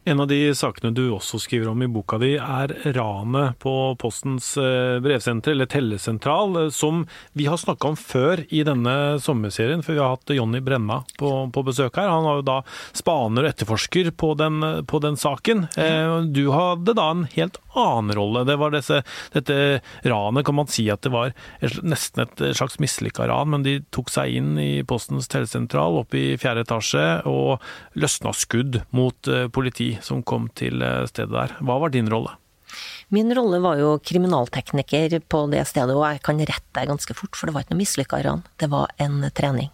[0.05, 4.49] En av de sakene du også skriver om i boka di, er ranet på Postens
[4.59, 9.95] eh, brevsenter, eller tellesentral, eh, som vi har snakka om før i denne sommerserien, for
[9.95, 12.11] vi har hatt Jonny Brenna på, på, besøk her.
[12.11, 12.57] Han var jo da
[12.91, 14.59] spaner og etterforsker på den,
[14.91, 15.69] på den saken.
[15.79, 18.43] Eh, du hadde da en helt annen rolle.
[18.47, 19.01] Det var disse,
[19.33, 19.57] dette
[20.07, 21.33] ranet, kan man si at det var
[21.81, 26.37] nesten et slags mislykka ran, men de tok seg inn i Postens telesentral oppe i
[26.41, 27.63] fjerde etasje og
[27.99, 31.55] løsna skudd mot politi som kom til eh, stedet der.
[31.63, 32.35] Hva var din rolle?
[33.13, 37.37] Min rolle var jo kriminaltekniker på det stedet, og jeg kan rette deg ganske fort,
[37.37, 38.43] for det var ikke noe mislykka ran.
[38.57, 39.69] Det var en trening.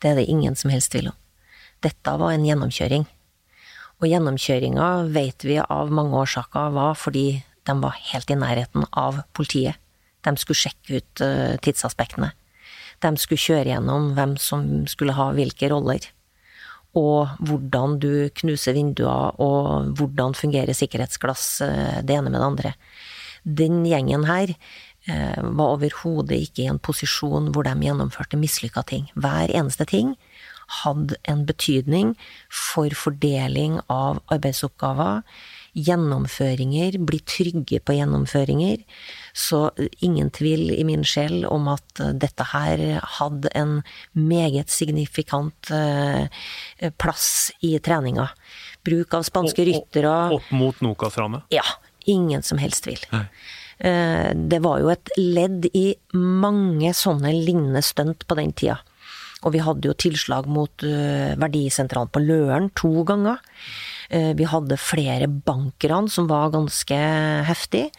[0.00, 1.18] Det er det ingen som helst tvil om.
[1.84, 3.04] Dette var en gjennomkjøring.
[3.98, 9.22] Og gjennomkjøringa vet vi av mange årsaker var fordi de var helt i nærheten av
[9.36, 9.76] politiet.
[10.24, 12.30] De skulle sjekke ut eh, tidsaspektene.
[13.02, 16.08] De skulle kjøre gjennom hvem som skulle ha hvilke roller
[16.96, 22.74] og hvordan du knuser vinduer, og hvordan fungerer sikkerhetsglass, eh, det ene med det andre.
[23.44, 24.54] Den gjengen her
[25.06, 29.08] eh, var overhodet ikke i en posisjon hvor de gjennomførte mislykka ting.
[29.14, 30.16] Hver eneste ting
[30.82, 32.14] hadde en betydning
[32.52, 35.22] for fordeling av arbeidsoppgaver,
[35.78, 38.82] gjennomføringer, bli trygge på gjennomføringer.
[39.36, 39.68] Så
[40.04, 42.82] ingen tvil i min sjel om at dette her
[43.18, 43.78] hadde en
[44.12, 46.26] meget signifikant eh,
[46.98, 47.28] plass
[47.64, 48.30] i treninga.
[48.86, 51.46] Bruk av spanske ryttere Opp mot Nokas-ranet?
[51.54, 51.66] Ja.
[52.08, 53.02] Ingen som helst tvil.
[53.12, 53.26] Nei.
[53.78, 58.80] Eh, det var jo et ledd i mange sånne lignende stunt på den tida.
[59.46, 63.42] Og vi hadde jo tilslag mot eh, verdisentralen på Løren to ganger.
[64.08, 66.96] Vi hadde flere bankran som var ganske
[67.44, 67.90] heftig.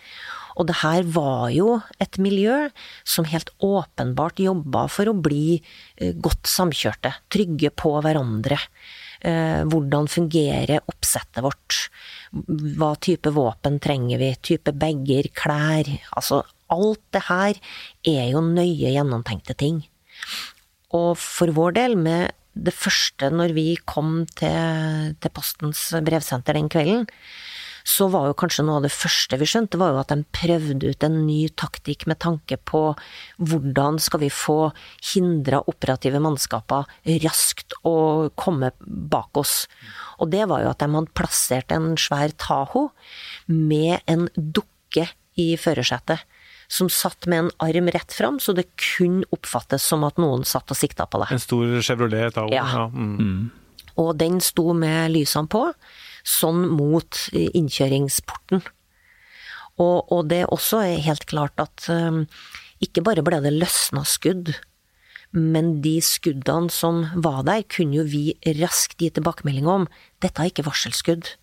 [0.60, 2.68] Og det her var jo et miljø
[3.08, 8.60] som helt åpenbart jobba for å bli eh, godt samkjørte, trygge på hverandre.
[9.24, 11.86] Eh, hvordan fungerer oppsettet vårt?
[12.80, 14.34] Hva type våpen trenger vi?
[14.52, 15.88] Type bager, klær?
[16.12, 17.64] Altså, alt det her
[18.12, 19.86] er jo nøye gjennomtenkte ting.
[20.98, 26.70] Og for vår del, med det første når vi kom til, til Postens brevsenter den
[26.72, 27.08] kvelden,
[27.90, 30.92] så var jo kanskje noe av det første vi skjønte, var jo at de prøvde
[30.92, 32.82] ut en ny taktikk med tanke på
[33.40, 34.72] hvordan skal vi få
[35.14, 36.90] hindra operative mannskaper
[37.24, 39.64] raskt å komme bak oss.
[40.20, 42.90] Og det var jo at de hadde plassert en svær Taho
[43.48, 45.08] med en dukke
[45.40, 46.26] i førersetet
[46.70, 50.70] som satt med en arm rett fram, så det kunne oppfattes som at noen satt
[50.70, 51.32] og sikta på det.
[51.34, 52.54] En stor Chevrolet Tahoe?
[52.54, 52.68] Ja.
[52.70, 52.86] ja.
[52.94, 53.50] Mm.
[54.00, 55.66] Og den sto med lysene på
[56.28, 58.62] sånn mot innkjøringsporten.
[59.80, 62.26] Og, og det også er helt klart at um,
[62.84, 64.54] ikke bare ble det løsna skudd,
[65.32, 69.86] men de skuddene som var der, kunne jo vi raskt gi tilbakemelding om.
[70.24, 71.36] Dette er ikke varselskudd.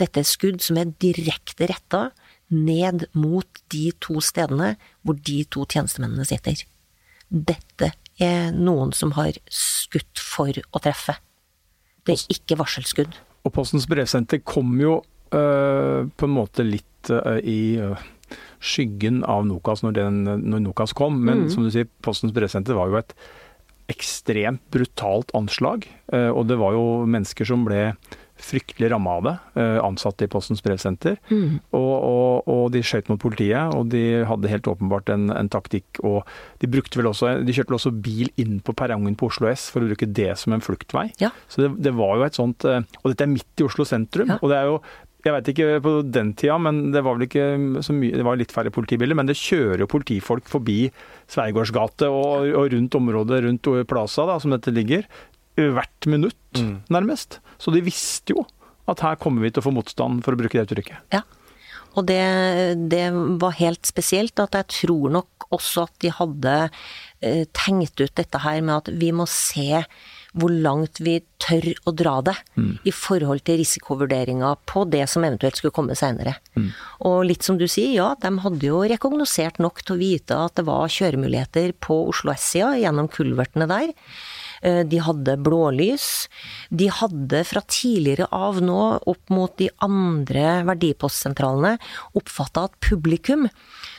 [0.00, 2.04] Dette er skudd som er direkte retta
[2.52, 6.62] ned mot de to stedene hvor de to tjenestemennene sitter.
[7.32, 11.16] Dette er noen som har skutt for å treffe.
[12.04, 13.14] Det er ikke varselskudd.
[13.42, 15.00] Og Postens brevsenter kom jo
[15.34, 17.96] uh, på en måte litt uh, i uh,
[18.62, 21.22] skyggen av Nokas når, den, når Nokas kom.
[21.24, 21.52] Men mm.
[21.54, 23.16] som du sier, Postens brevsenter var jo et
[23.90, 25.84] ekstremt brutalt anslag.
[26.08, 27.90] og det var jo mennesker som ble
[28.42, 29.34] fryktelig ramma av det,
[29.82, 31.18] ansatte i Postens brevsenter.
[31.30, 31.60] Mm.
[31.76, 36.00] Og, og, og, de skjøt mot politiet, og de hadde helt åpenbart en, en, taktikk.
[36.06, 36.26] Og
[36.62, 39.84] de vel også De kjørte vel også bil inn på perrongen på Oslo S for
[39.84, 41.10] å bruke det som en fluktvei.
[41.22, 41.32] Ja.
[41.52, 44.30] Så det, det, var jo et sånt Og dette er midt i Oslo sentrum.
[44.32, 44.38] Ja.
[44.40, 44.76] og det er jo
[45.22, 48.40] Jeg vet ikke på den tida, men det var vel ikke så mye Det var
[48.40, 50.80] litt færre politibiler, men det kjører jo politifolk forbi
[51.32, 55.06] Sveigårdsgate og, og rundt området rundt Plaza, da, som dette ligger,
[55.56, 56.82] hvert minutt, Mm.
[56.92, 57.38] nærmest.
[57.62, 58.46] Så de visste jo
[58.90, 61.14] at her kommer vi til å få motstand, for å bruke det uttrykket.
[61.14, 61.22] Ja.
[61.92, 62.22] Og det,
[62.90, 63.04] det
[63.42, 66.56] var helt spesielt at jeg tror nok også at de hadde
[67.20, 69.84] eh, tenkt ut dette her med at vi må se
[70.32, 72.34] hvor langt vi tør å dra det
[72.88, 76.38] i forhold til risikovurderinger på det som eventuelt skulle komme seinere.
[77.04, 80.56] Og litt som du sier, ja, de hadde jo rekognosert nok til å vite at
[80.56, 83.92] det var kjøremuligheter på Oslo S-sida gjennom kulvertene der.
[84.62, 86.28] Eh, De hadde blålys.
[86.70, 91.76] De hadde fra tidligere av nå opp mot de andre verdipostsentralene
[92.18, 93.48] oppfatta at publikum,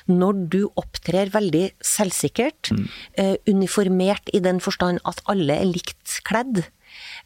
[0.08, 2.72] når du opptrer veldig selvsikkert,
[3.16, 6.66] eh, uniformert i den forstand at alle er likt kledd,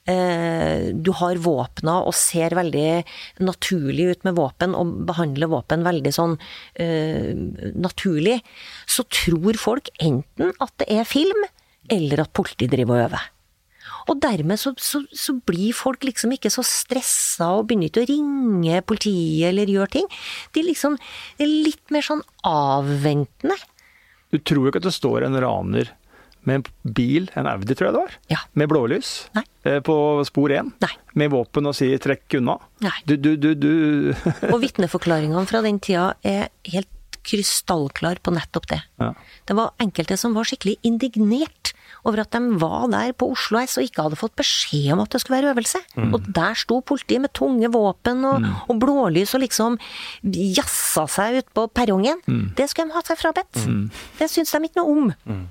[0.08, 3.04] eh, du har våpna og ser veldig
[3.39, 6.38] naturlig ut med våpen, og behandler våpen veldig sånn
[6.76, 7.34] eh,
[7.76, 8.41] naturlig,
[8.86, 11.45] så tror folk enten at det er film,
[11.89, 13.26] eller at politiet driver og øver.
[14.08, 18.08] Og dermed så, så, så blir folk liksom ikke så stressa og begynner ikke å
[18.08, 20.08] ringe politiet eller gjøre ting.
[20.56, 23.58] De liksom de er litt mer sånn avventende.
[24.32, 25.91] Du tror jo ikke at det står en raner
[26.47, 28.38] med en bil, en Audi tror jeg det var, Ja.
[28.56, 29.43] med blålys Nei.
[29.67, 29.95] eh, på
[30.28, 30.93] spor 1, Nei.
[31.19, 32.60] med våpen og sier 'trekk unna'.
[33.06, 34.13] Du, du, du, du
[34.54, 36.88] Og vitneforklaringene fra den tida er helt
[37.28, 38.80] krystallklar på nettopp det.
[39.00, 39.12] ja.
[39.45, 41.73] Det var enkelte som var skikkelig indignert
[42.05, 45.12] over at de var der på Oslo S og ikke hadde fått beskjed om at
[45.15, 45.81] det skulle være øvelse.
[46.12, 49.77] Og der sto politiet med tunge våpen og, og blålys og liksom
[50.23, 52.21] jazza seg ut på perrongen.
[52.57, 53.63] Det skulle de ha seg frabedt.
[54.19, 55.45] Det syns de ikke noe om.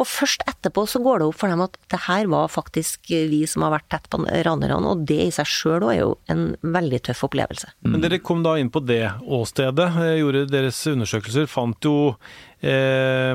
[0.00, 3.44] Og først etterpå så går det opp for dem at det her var faktisk vi
[3.50, 7.00] som har vært tett på ranerne, og det i seg sjøl er jo en veldig
[7.06, 7.70] tøff opplevelse.
[7.86, 12.16] Men dere kom da inn på det åstedet, eh, gjorde deres undersøkelser, fant jo
[12.58, 13.34] eh,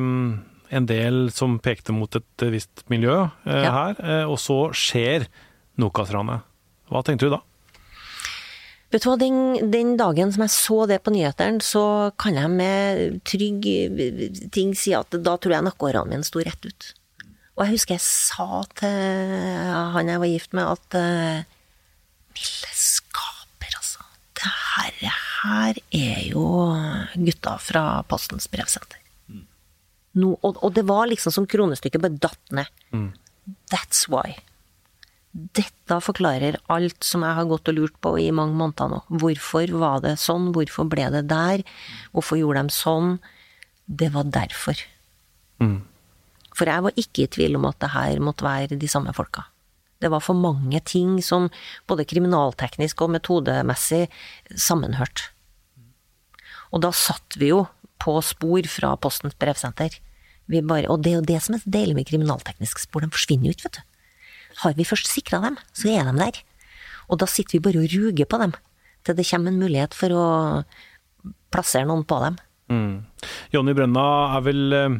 [0.71, 3.71] en del som pekte mot et visst miljø eh, Ja.
[3.73, 5.27] her, eh, og så skjer
[5.79, 6.43] Nokas-ranet.
[6.89, 7.41] Hva tenkte du da?
[8.89, 12.49] Vet du hva, den, den dagen som jeg så det på nyhetene, så kan jeg
[12.49, 13.67] med trygg
[14.55, 16.87] ting si at da tror jeg nakkeårene mine sto rett ut.
[17.59, 21.47] Og jeg husker jeg sa til han jeg var gift med at eh,
[22.33, 24.05] Milde skaper, altså.
[24.39, 26.43] Det her, her er jo
[27.25, 28.98] gutta fra Postens brevsenter.
[30.17, 32.69] No, og, og det var liksom som kronestykket bare datt ned.
[33.69, 34.39] That's why.
[35.29, 39.03] Dette forklarer alt som jeg har gått og lurt på i mange måneder nå.
[39.21, 40.49] Hvorfor var det sånn?
[40.55, 41.61] Hvorfor ble det der?
[42.15, 43.19] Hvorfor gjorde de sånn?
[43.85, 44.81] Det var derfor.
[45.61, 45.83] Mm.
[46.57, 49.45] For jeg var ikke i tvil om at det her måtte være de samme folka.
[49.99, 51.49] Det var for mange ting som
[51.89, 54.07] både kriminalteknisk og metodemessig
[54.55, 55.27] sammenhørt.
[56.73, 57.65] Og da satt vi jo
[58.01, 59.97] på spor fra Postens brevsenter.
[60.49, 63.49] Vi bare, og det er jo det som er deilig med kriminalteknisk spor, de forsvinner
[63.49, 63.83] jo ikke, vet du.
[64.63, 66.39] Har vi først sikra dem, så er de der.
[67.09, 68.55] Og da sitter vi bare og ruger på dem,
[69.05, 70.25] til det kommer en mulighet for å
[71.53, 72.39] plassere noen på dem.
[72.69, 72.95] Mm.
[73.53, 74.07] Jonny Brønna
[74.37, 74.97] er vel eh,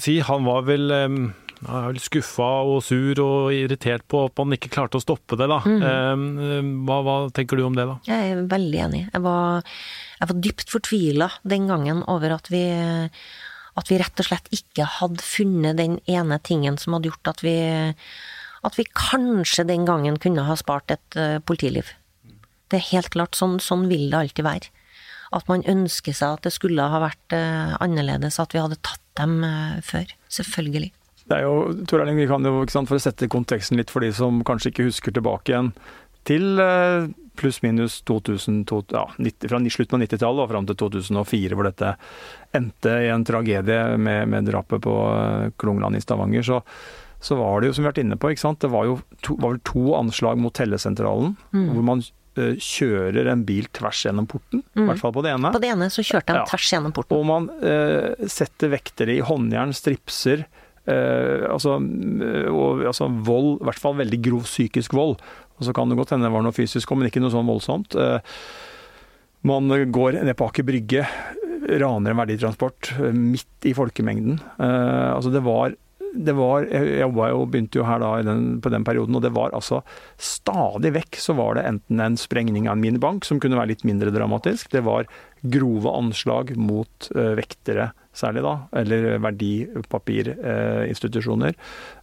[0.00, 1.20] si, han var vel eh,
[1.62, 5.38] han er vel skuffa og sur og irritert på at man ikke klarte å stoppe
[5.38, 5.60] det, da.
[5.62, 6.72] Mm.
[6.88, 8.00] Hva, hva tenker du om det, da?
[8.08, 9.02] Jeg er veldig enig.
[9.06, 9.68] Jeg var,
[10.22, 12.62] jeg var dypt fortvila den gangen over at vi,
[13.74, 17.42] at vi rett og slett ikke hadde funnet den ene tingen som hadde gjort at
[17.42, 17.56] vi,
[18.62, 21.90] at vi kanskje den gangen kunne ha spart et eh, politiliv.
[22.70, 24.70] Det er helt klart, sånn, sånn vil det alltid være.
[25.34, 29.02] At man ønsker seg at det skulle ha vært eh, annerledes, at vi hadde tatt
[29.18, 30.06] dem eh, før.
[30.30, 30.92] Selvfølgelig.
[31.26, 33.90] Det er jo, Tor Erling, vi kan jo, ikke sant, For å sette konteksten litt
[33.90, 35.74] for de som kanskje ikke husker tilbake igjen
[36.28, 37.08] til eh,
[37.40, 41.94] pluss-minus 2000, to- ja, 90, fra slutten av 90-tallet og fram til 2004, hvor dette
[42.54, 46.60] endte i en tragedie med, med drapet på eh, Klungland i Stavanger, så,
[47.22, 49.54] så var det jo, som vi har vært inne på, det var jo to, var
[49.56, 52.04] vel to anslag mot tellesentralen, hvor man
[52.36, 55.52] eh, kjører en bil tvers gjennom porten, i hvert fall på det ene.
[55.54, 56.48] På det ene så kjørte han Ja.
[56.52, 57.16] tvers gjennom porten.
[57.18, 60.44] Og man uh, setter vektere i håndjern, stripser,
[60.90, 65.16] eh, altså, eh, og, altså vold, i hvert fall veldig grov psykisk vold.
[65.58, 67.96] Og så kan det godt hende det var noe fysisk men ikke noe sånn voldsomt.
[67.98, 68.18] Eh,
[69.46, 71.06] man går ned på Aker Brygge,
[71.62, 74.38] raner en verditransport eh, midt i folkemengden.
[74.58, 75.76] Eh, altså det var
[76.12, 79.54] det var, jeg jo, begynte jo her da den, på den perioden, og det var
[79.56, 79.80] altså
[80.20, 83.84] stadig vekk så var det enten en sprengning av en minibank, som kunne være litt
[83.88, 85.08] mindre dramatisk, det var
[85.40, 91.54] grove anslag mot uh, vektere særlig da, eller verdipapirinstitusjoner.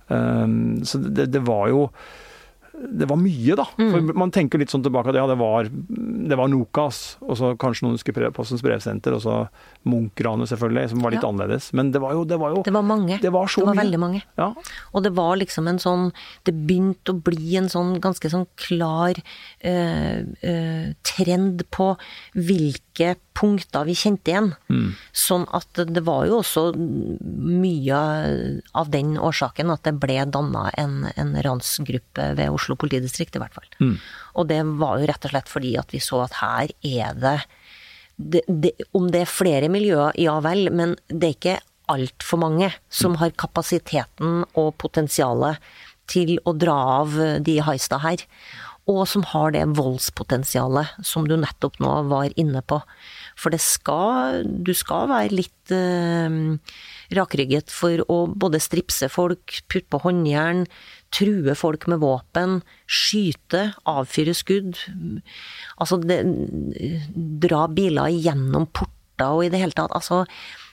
[0.09, 1.89] Um, så det, det var jo
[2.79, 3.65] det var mye, da.
[3.75, 7.49] For Man tenker litt sånn tilbake at ja, det var, det var Nokas, og så
[7.59, 9.33] kanskje noen husker Postens brevsenter, og så
[9.89, 11.27] Munch-ranet selvfølgelig, som var litt Ja.
[11.27, 11.73] annerledes.
[11.75, 13.19] Men det var jo Det var, jo, Det var mange.
[13.19, 13.83] Det var så det var mye.
[13.83, 14.21] veldig mange.
[14.39, 14.53] Ja.
[14.93, 16.13] Og det var liksom en sånn
[16.45, 19.11] Det begynte å bli en sånn ganske sånn klar
[19.59, 21.97] eh, eh, trend på
[22.33, 24.49] hvilke punkter vi kjente igjen.
[25.15, 28.01] Sånn at det var jo også mye
[28.75, 33.55] av den årsaken at det ble danna en, en ransgruppe ved Oslo politidistrikt, i hvert
[33.55, 33.69] fall.
[34.35, 37.39] Og det var jo rett og slett fordi at vi så at her er det
[38.19, 41.59] det, det, om det er flere miljøer, ja vel, men det er ikke
[41.89, 45.63] altfor mange som har kapasiteten og potensialet
[46.09, 47.15] til å dra av
[47.45, 48.25] de heista her.
[48.89, 52.81] Og som har det voldspotensialet som du nettopp nå var inne på.
[53.39, 56.35] For det skal Du skal være litt eh,
[57.15, 60.65] rakrygget for å både stripse folk, putte på håndjern,
[61.15, 64.77] true folk med våpen, skyte, avfyre skudd.
[65.81, 66.21] Altså det,
[67.41, 69.95] dra biler gjennom porter og i det hele tatt.
[69.95, 70.23] Altså,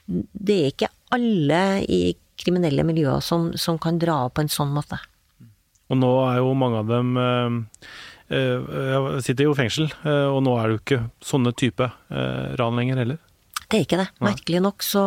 [0.07, 2.01] det er ikke alle i
[2.37, 5.01] kriminelle miljøer som, som kan dra av på en sånn måte.
[5.87, 7.89] Og nå er jo mange av dem eh,
[8.31, 12.47] eh, sitter jo i fengsel, eh, og nå er det jo ikke sånne type eh,
[12.61, 13.19] ran lenger heller.
[13.67, 14.11] Det er ikke det.
[14.23, 15.03] Merkelig nok så,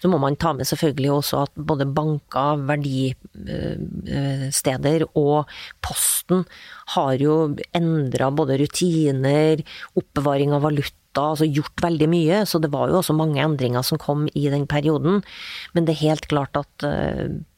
[0.00, 5.44] så må man ta med selvfølgelig også at både banker, verdisteder og
[5.84, 6.48] Posten
[6.94, 9.60] har jo endra både rutiner,
[10.00, 12.40] oppbevaring av valuta, altså gjort veldig mye.
[12.48, 15.20] Så det var jo også mange endringer som kom i den perioden.
[15.76, 16.72] Men det er helt klart at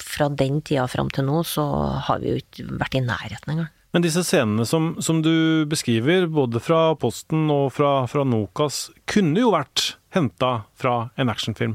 [0.03, 1.63] fra den tida fram til nå, så
[2.09, 3.71] har vi jo ikke vært i nærheten engang.
[3.91, 9.43] Men disse scenene som, som du beskriver, både fra Posten og fra, fra Nokas, kunne
[9.43, 11.75] jo vært henta fra en actionfilm.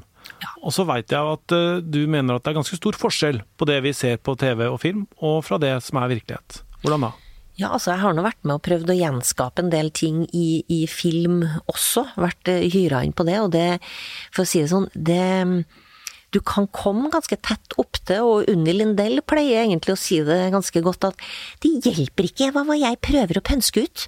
[0.64, 3.68] Og så veit jeg at eh, du mener at det er ganske stor forskjell på
[3.70, 6.64] det vi ser på TV og film, og fra det som er virkelighet.
[6.82, 7.12] Hvordan da?
[7.56, 10.66] Ja, altså jeg har nå vært med og prøvd å gjenskape en del ting i,
[10.68, 12.04] i film også.
[12.20, 13.78] Vært uh, hyra inn på det, og det,
[14.36, 15.64] for å si det sånn, det
[16.36, 20.40] Du kan komme ganske tett opp til, og Unni Lindell pleier egentlig å si det
[20.54, 21.28] ganske godt, at
[21.64, 24.08] det hjelper ikke hva, hva jeg prøver å pønske ut.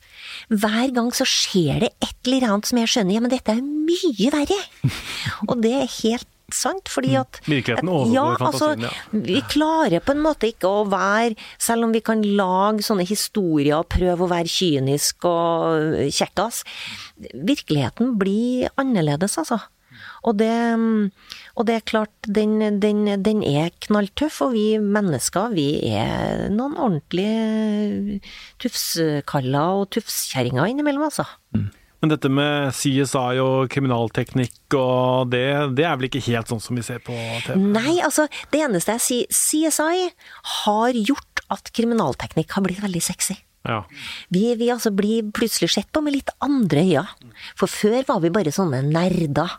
[0.51, 3.63] Hver gang så skjer det et eller annet som jeg skjønner, ja, men dette er
[3.63, 4.59] mye verre.
[5.49, 8.91] og det er helt sant, fordi at Virkeligheten overgår ja, fantasien, ja.
[8.91, 13.07] Altså, vi klarer på en måte ikke å være, selv om vi kan lage sånne
[13.07, 16.63] historier og prøve å være kynisk og kjekkas,
[17.35, 19.59] virkeligheten blir annerledes, altså.
[20.27, 20.53] Og det,
[21.57, 26.77] og det er klart, den, den, den er knalltøff, og vi mennesker, vi er noen
[26.77, 28.19] ordentlige
[28.61, 31.25] tufskaller og tufskjerringer innimellom, altså.
[31.97, 35.47] Men dette med CSI og kriminalteknikk og det,
[35.79, 37.15] det er vel ikke helt sånn som vi ser på
[37.47, 37.57] TV?
[37.57, 40.05] Nei, altså, det eneste jeg sier, CSI
[40.61, 43.39] har gjort at kriminalteknikk har blitt veldig sexy.
[43.67, 43.81] Ja.
[44.31, 47.33] Vi, vi altså blir plutselig sett på med litt andre øyne.
[47.59, 49.57] For før var vi bare sånne nerder.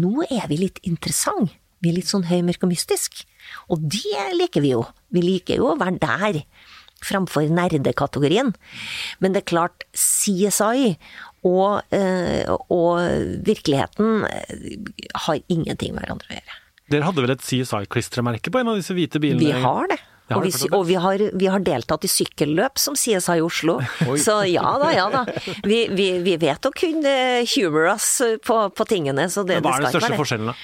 [0.00, 1.56] Nå er vi litt interessante.
[1.84, 3.20] Vi er litt sånn høy, mørk og mystisk.
[3.72, 4.82] Og det liker vi jo.
[5.12, 6.38] Vi liker jo å være der,
[7.04, 8.54] framfor nerdekategorien.
[9.20, 10.94] Men det er klart, CSI
[11.46, 14.78] og, eh, og virkeligheten eh,
[15.26, 16.58] har ingenting med hverandre å gjøre.
[16.86, 19.42] Dere hadde vel et CSI-klistremerke på en av disse hvite bilene?
[19.44, 20.00] Vi har det.
[20.34, 23.78] Og, vi, og vi, har, vi har deltatt i sykkelløp som CSI Oslo.
[24.18, 25.22] Så ja da, ja da.
[25.62, 27.12] Vi, vi, vi vet å kunne
[27.54, 28.08] humor oss
[28.42, 30.56] på, på tingene, så det, Men Hva er den største forskjellen, da?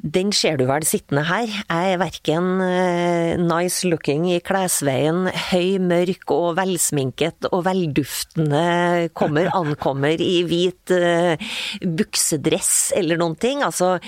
[0.00, 1.50] Den ser du vel sittende her.
[1.50, 9.50] Jeg er verken eh, nice looking i klesveien, høy, mørk og velsminket og velduftende kommer,
[9.60, 11.52] ankommer i hvit eh,
[11.84, 13.60] buksedress eller noen ting.
[13.66, 13.98] Altså,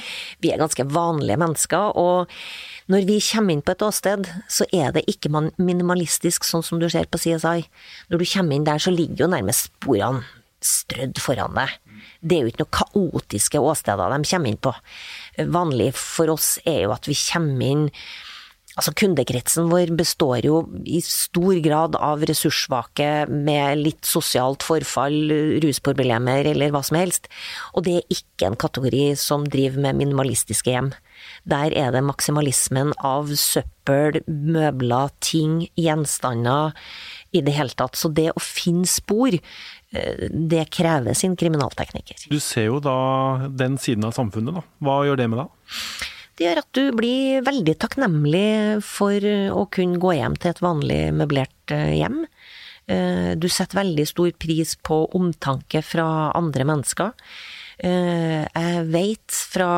[0.41, 2.33] vi er ganske vanlige mennesker, og
[2.93, 6.89] når vi kommer inn på et åsted, så er det ikke minimalistisk sånn som du
[6.93, 7.65] ser på CSI.
[8.13, 10.23] Når du kommer inn der, så ligger jo nærmest sporene
[10.63, 11.73] strødd foran deg.
[12.23, 14.75] Det er jo ikke noe kaotiske åsteder de kommer inn på.
[15.57, 17.89] Vanlig for oss er jo at vi kommer inn
[18.73, 25.19] Altså Kundekretsen vår består jo i stor grad av ressurssvake med litt sosialt forfall,
[25.61, 27.29] rusproblemer eller hva som helst.
[27.77, 30.89] Og det er ikke en kategori som driver med minimalistiske hjem.
[31.49, 36.77] Der er det maksimalismen av søppel, møbler, ting, gjenstander
[37.35, 37.99] i det hele tatt.
[37.99, 42.29] Så det å finne spor, eh, det krever sin kriminaltekniker.
[42.31, 44.63] Du ser jo da den siden av samfunnet, da.
[44.81, 45.79] Hva gjør det med deg?
[46.39, 49.19] Det gjør at du blir veldig takknemlig for
[49.53, 52.23] å kunne gå hjem til et vanlig møblert eh, hjem.
[52.89, 57.13] Eh, Du setter veldig stor pris på omtanke fra andre mennesker.
[57.83, 59.69] Eh, Jeg vet fra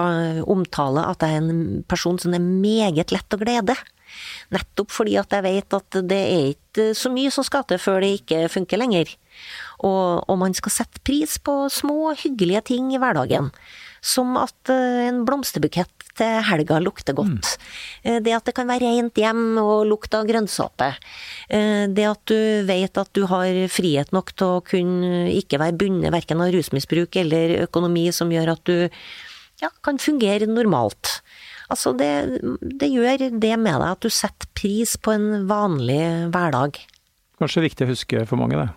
[0.44, 3.76] omtale at jeg er en person som er meget lett å glede.
[4.54, 8.04] Nettopp fordi at jeg vet at det er ikke så mye som skal til før
[8.04, 9.10] det ikke funker lenger.
[9.82, 13.50] Og, og man skal sette pris på små, hyggelige ting i hverdagen.
[14.04, 17.56] Som at eh, en blomsterbukett til helga lukter godt.
[18.04, 18.20] Mm.
[18.22, 20.92] Det at det kan være rent hjem og lukt av grønnsåpe.
[21.48, 22.38] Eh, Det at du
[22.68, 27.16] vet at du har frihet nok til å kunne ikke være bundet verken av rusmisbruk
[27.24, 28.76] eller økonomi som gjør at du
[29.62, 31.18] ja, kan fungere normalt.
[31.72, 32.12] Altså det,
[32.60, 36.02] det gjør det med deg at du setter pris på en vanlig
[36.34, 36.78] hverdag.
[37.40, 38.68] Kanskje viktig å huske for mange, det.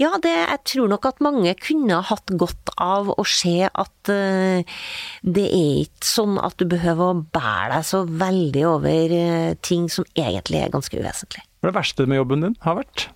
[0.00, 4.78] Ja, det, jeg tror nok at mange kunne hatt godt av å se at uh,
[5.22, 9.86] det er ikke sånn at du behøver å bære deg så veldig over uh, ting
[9.92, 11.44] som egentlig er ganske uvesentlig.
[11.60, 13.06] Hva er det verste med jobben din har vært?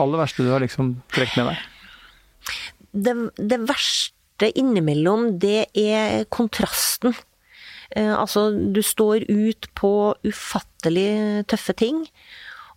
[0.00, 1.64] Aller verste du har liksom trukket med deg?
[2.90, 3.16] Det,
[3.52, 7.16] det verste innimellom, det er kontrasten.
[7.96, 9.94] Uh, altså, du står ut på
[10.28, 12.04] ufattelig tøffe ting.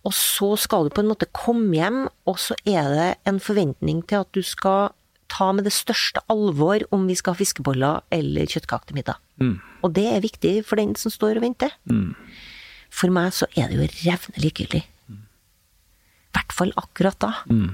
[0.04, 4.02] Og så skal du på en måte komme hjem, og så er det en forventning
[4.08, 4.92] til at du skal
[5.32, 9.20] ta med det største alvor om vi skal ha fiskeboller eller kjøttkake til middag.
[9.40, 9.56] Mm.
[9.82, 11.72] Og det er viktig for den som står og venter.
[11.90, 12.12] Mm.
[12.92, 14.84] For meg så er det jo revnelig likegyldig.
[14.84, 17.32] I hvert fall akkurat da.
[17.48, 17.72] Mm.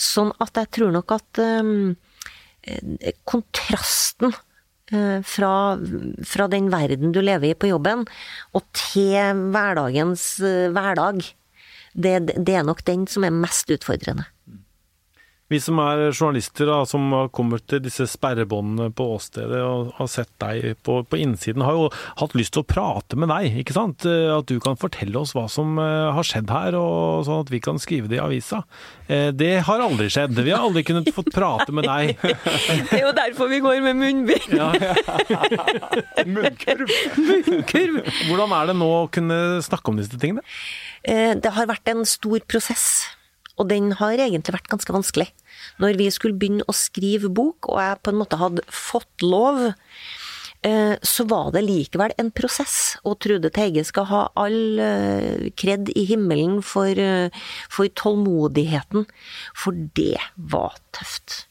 [0.00, 1.94] Sånn at jeg tror nok at um,
[3.28, 4.34] kontrasten
[5.24, 5.52] fra,
[6.28, 8.04] fra den verden du lever i på jobben,
[8.52, 11.22] og til hverdagens eh, hverdag,
[11.94, 14.26] det, det er nok den som er mest utfordrende.
[15.52, 20.08] Vi som er journalister da, som har kommet til disse sperrebåndene på åstedet og har
[20.08, 21.90] sett deg på, på innsiden, har jo
[22.22, 24.06] hatt lyst til å prate med deg, ikke sant?
[24.08, 27.52] Eh, At du kan fortelle oss hva som eh, har skjedd her, og sånn at
[27.52, 28.62] vi kan skrive det i avisa.
[29.06, 30.32] Eh, Det har aldri skjedd.
[30.40, 32.14] Vi har aldri kunnet fått prate med deg.
[32.88, 34.48] Det er jo derfor vi går med munnbind!
[34.56, 34.72] Ja.
[36.34, 36.88] Munnkurv.
[37.20, 38.00] Munnkurv!
[38.30, 40.40] Hvordan er det nå å kunne snakke om disse tingene?
[41.04, 42.86] Eh, Det har vært en stor prosess,
[43.60, 45.28] og den har egentlig vært ganske vanskelig.
[45.82, 49.60] Når vi skulle begynne å skrive bok, og jeg på en måte hadde fått lov,
[50.66, 55.92] eh, så var det likevel en prosess, og Trude Teige skal ha all eh, kred
[55.94, 57.30] i himmelen for, eh,
[57.70, 59.06] for tålmodigheten,
[59.54, 61.44] for det var tøft.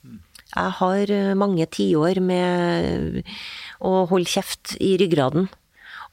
[0.53, 3.23] Jeg har mange tiår med
[3.81, 5.47] å holde kjeft i ryggraden.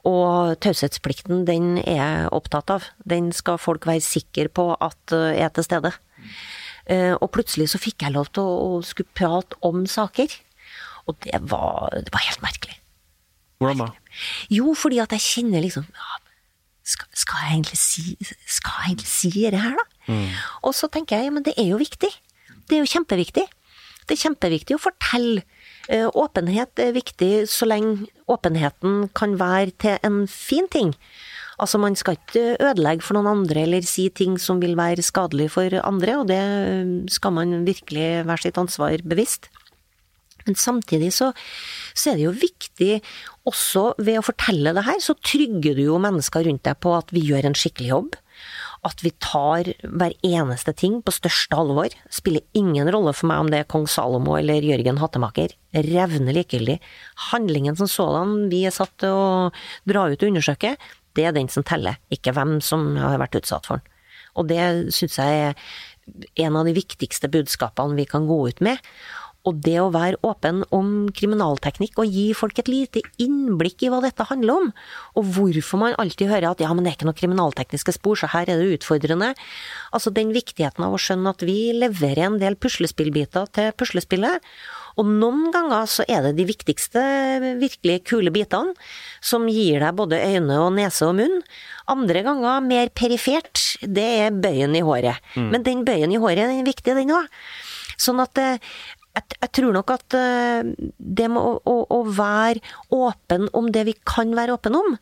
[0.07, 2.87] Og taushetsplikten, den er jeg opptatt av.
[3.05, 5.91] Den skal folk være sikre på at eh, er til stede.
[6.89, 10.33] Eh, Og plutselig så fikk jeg lov til å, å skulle prate om saker.
[11.09, 12.77] Og det var, det var helt merkelig.
[13.61, 13.87] Hvordan da?
[14.49, 16.17] Jo, fordi at jeg kjenner liksom ja,
[16.83, 18.15] skal, skal jeg egentlig si
[18.49, 19.85] Skal jeg egentlig si det her, da?
[20.65, 22.09] Og så tenker jeg ja, men det er jo viktig.
[22.67, 23.45] Det er jo kjempeviktig.
[24.09, 25.43] Det er kjempeviktig å fortelle.
[25.89, 30.93] Eh, Åpenhet er viktig så lenge åpenheten kan være til en fin ting.
[31.61, 35.51] Altså, man skal ikke ødelegge for noen andre eller si ting som vil være skadelig
[35.53, 39.49] for andre, og det eh, skal man virkelig være sitt ansvar bevisst.
[40.47, 41.29] Men samtidig så,
[41.93, 42.95] så er det jo viktig
[43.49, 47.13] også ved å fortelle det her, så trygger du jo mennesker rundt deg på at
[47.13, 48.17] vi gjør en skikkelig jobb.
[48.87, 51.93] At vi tar hver eneste ting på største alvor.
[52.09, 55.53] Spiller ingen rolle for meg om det er kong Salomo eller Jørgen Hattemaker.
[55.75, 56.79] Revner likegyldig.
[57.29, 59.29] Handlingen som sådan vi er satt til å
[59.85, 60.75] dra ut og undersøke,
[61.13, 63.87] det er den som teller, ikke hvem som har vært utsatt for den.
[64.39, 64.63] Og det
[64.95, 68.79] syns jeg er en av de viktigste budskapene vi kan gå ut med.
[69.49, 74.01] Og det å være åpen om kriminalteknikk og gi folk et lite innblikk i hva
[74.03, 74.67] dette handler om,
[75.17, 78.29] og hvorfor man alltid hører at ja, men det er ikke noen kriminaltekniske spor, så
[78.35, 79.31] her er det utfordrende.
[79.95, 84.45] Altså den viktigheten av å skjønne at vi leverer en del puslespillbiter til puslespillet,
[84.99, 87.01] og noen ganger så er det de viktigste,
[87.61, 88.75] virkelig kule bitene,
[89.23, 91.39] som gir deg både øyne og nese og munn.
[91.89, 95.23] Andre ganger mer perifert, det er bøyen i håret.
[95.55, 97.29] Men den bøyen i håret den er viktig, den òg.
[98.01, 98.71] Sånn at eh,
[99.17, 102.61] jeg, jeg tror nok at eh, det med å, å, å være
[102.95, 104.97] åpen om det vi kan være åpen om,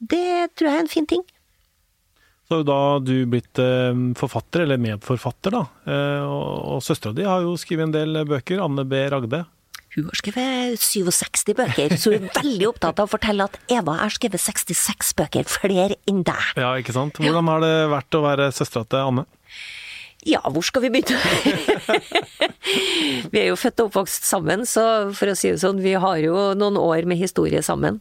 [0.00, 1.24] det tror jeg er en fin ting.
[2.44, 5.64] Så har jo da du blitt eh, forfatter, eller medforfatter, da.
[5.88, 9.00] Eh, og, og søstera di har jo skrevet en del bøker, Anne B.
[9.12, 9.44] Ragde.
[9.94, 13.94] Hun har skrevet 67 bøker, så hun er veldig opptatt av å fortelle at Eva
[14.00, 16.58] har skrevet 66 bøker, flere enn deg.
[16.58, 17.20] Ja, ikke sant.
[17.22, 19.26] Hvordan har det vært å være søstera til Anne?
[20.24, 21.20] Ja, hvor skal vi begynne?
[23.32, 26.20] vi er jo født og oppvokst sammen, så for å si det sånn, vi har
[26.22, 28.00] jo noen år med historie sammen.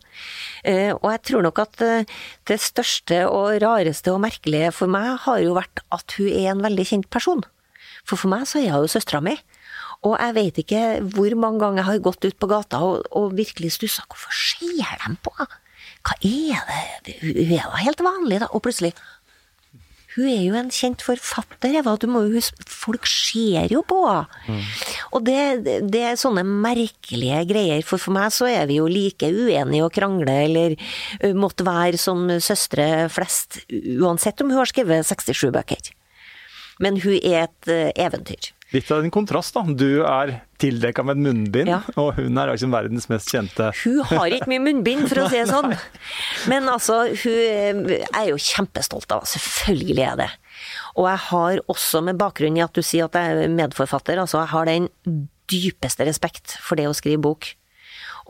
[0.63, 2.07] Eh, og jeg tror nok at eh,
[2.47, 6.63] det største og rareste og merkelige for meg har jo vært at hun er en
[6.63, 7.43] veldig kjent person.
[8.07, 9.35] For for meg så er hun jo søstera mi.
[10.07, 13.35] Og jeg vet ikke hvor mange ganger jeg har gått ut på gata og, og
[13.35, 14.07] virkelig stussa.
[14.07, 15.59] Hvorfor ser de på henne?
[16.03, 16.63] hva er
[17.05, 18.49] det Hun er da helt vanlig, da.
[18.51, 18.91] Og plutselig
[20.13, 21.95] hun er jo en kjent forfatter, Eva.
[21.97, 24.59] Du må jo huske Folk ser jo på henne.
[25.15, 27.83] Og det, det, er sånne merkelige greier.
[27.87, 30.75] For for meg så er vi jo like uenige og krangle, eller
[31.37, 35.93] måtte være som søstre flest, uansett om hun har skrevet 67 bøker.
[36.83, 38.51] Men hun er et eventyr.
[38.73, 39.61] Litt av en kontrast, da.
[39.69, 41.81] Du er tildekka med et munnbind, ja.
[41.99, 45.37] og hun er liksom verdens mest kjente Hun har ikke mye munnbind, for å si
[45.37, 45.75] det sånn.
[46.51, 50.29] Men altså, hun er jo kjempestolt av Selvfølgelig er det.
[50.97, 54.41] Og jeg har også, med bakgrunn i at du sier at jeg er medforfatter, altså
[54.41, 54.89] jeg har den
[55.51, 57.53] dypeste respekt for det å skrive bok.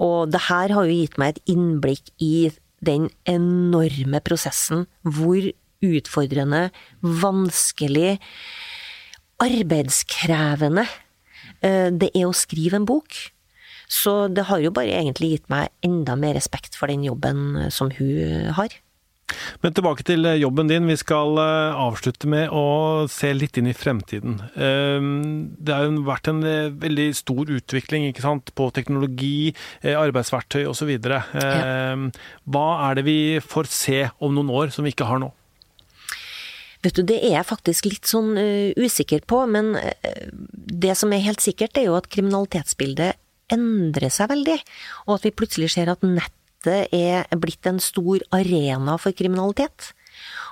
[0.04, 2.52] Og det her har jo gitt meg et innblikk i
[2.84, 5.46] den enorme prosessen hvor
[5.84, 6.70] utfordrende,
[7.02, 8.18] vanskelig,
[9.44, 10.86] arbeidskrevende
[11.64, 13.18] eh, det er å skrive en bok.
[13.92, 17.70] Så det har jo bare egentlig gitt meg enda mer respekt for den jobben eh,
[17.74, 18.80] som hun har.
[19.64, 20.88] Men tilbake til eh, jobben din.
[20.90, 24.40] Vi skal avslutte med å se litt inn i fremtiden.
[24.54, 26.42] Det har jo vært en
[26.82, 28.54] veldig stor utvikling ikke sant?
[28.54, 30.92] på teknologi, arbeidsverktøy osv.
[30.94, 31.24] Ja.
[32.44, 35.32] Hva er det vi får se om noen år som vi ikke har nå?
[36.84, 41.14] Vet du, det er jeg faktisk litt sånn uh, usikker på, men uh, det som
[41.16, 43.20] er helt sikkert, er jo at kriminalitetsbildet
[43.54, 44.60] endrer seg veldig,
[45.08, 49.92] og at vi plutselig ser at nettet er blitt en stor arena for kriminalitet.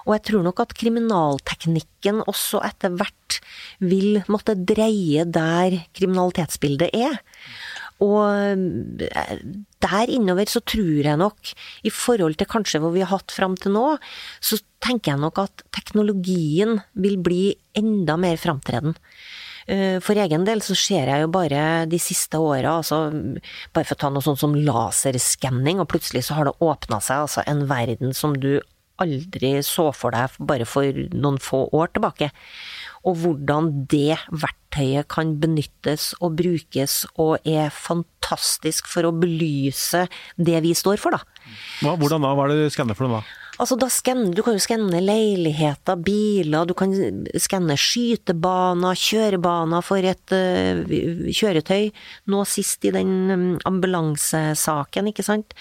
[0.06, 3.40] Og jeg tror nok at kriminalteknikken også etter hvert
[3.84, 7.20] vil måtte dreie der kriminalitetsbildet er.
[8.02, 9.38] Og eh,
[9.84, 11.54] der innover så tror jeg nok,
[11.84, 13.86] i forhold til kanskje hvor vi har hatt fram til nå,
[14.40, 17.44] så tenker jeg nok at teknologien vil bli
[17.78, 18.96] enda mer framtreden.
[19.70, 23.12] Eh, for egen del så ser jeg jo bare de siste åra, altså
[23.74, 27.28] bare for å ta noe sånt som laserskanning, og plutselig så har det åpna seg
[27.28, 28.56] altså en verden som du
[29.02, 32.30] aldri så for deg bare for noen få år tilbake
[33.08, 40.06] og hvordan det verktøyet kan benyttes og brukes og er fantastisk for å belyse
[40.38, 41.22] det vi står for, da.
[41.82, 42.34] Hva, hvordan da?
[42.38, 43.38] Hva er det du skanner for noe da?
[43.62, 46.93] Altså, skanner, du kan jo skanne leiligheter, biler, du kan
[47.38, 50.82] skanne skytebaner, kjørebaner for et uh,
[51.30, 51.91] kjøretøy.
[52.32, 55.54] Nå sist i den um, ambulansesaken, ikke sant.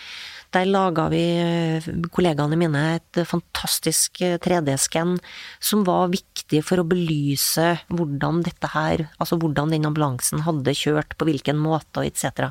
[0.51, 5.29] Der laga vi, eh, kollegaene mine, et fantastisk 3D-skann eh,
[5.63, 11.15] som var viktig for å belyse hvordan dette her, altså hvordan den ambulansen hadde kjørt,
[11.15, 12.51] på hvilken måte, og etc.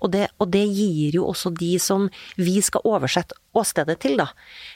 [0.00, 2.08] Og det, og det gir jo også de som
[2.40, 4.30] vi skal oversette åstedet til, da,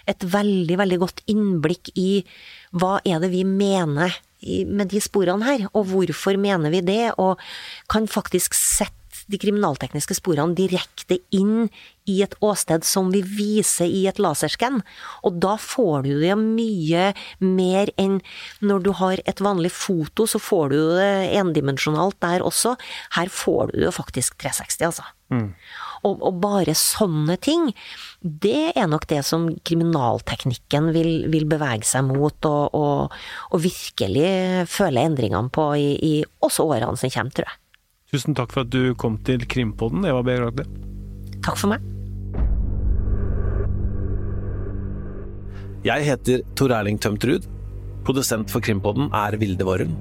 [0.05, 2.21] et veldig, veldig godt innblikk i
[2.77, 7.41] hva er det vi mener med de sporene her, og hvorfor mener vi det, og
[7.89, 11.69] kan faktisk sette de kriminaltekniske sporene direkte inn
[12.11, 14.81] i et åsted som vi viser i et laserskann.
[15.23, 18.19] Og da får du det mye mer enn
[18.65, 22.75] når du har et vanlig foto, så får du det endimensjonalt der også.
[23.17, 25.07] Her får du det faktisk 360, altså.
[25.33, 25.49] Mm.
[26.03, 27.71] Og, og, bare sånne ting,
[28.21, 33.17] det er nok det som kriminalteknikken vil, vil bevege seg mot, og, og,
[33.55, 37.62] og virkelig føle endringene på i, i også årene som kommer, tror jeg.
[38.13, 40.35] Tusen takk for at du kom til Krimpodden, Eva B.
[40.37, 40.67] Ragde.
[41.41, 41.81] Takk for meg.
[45.87, 47.47] Jeg heter Tor Erling Tømtrud.
[48.05, 49.95] Produsent for Krimpodden er Vilde Worren.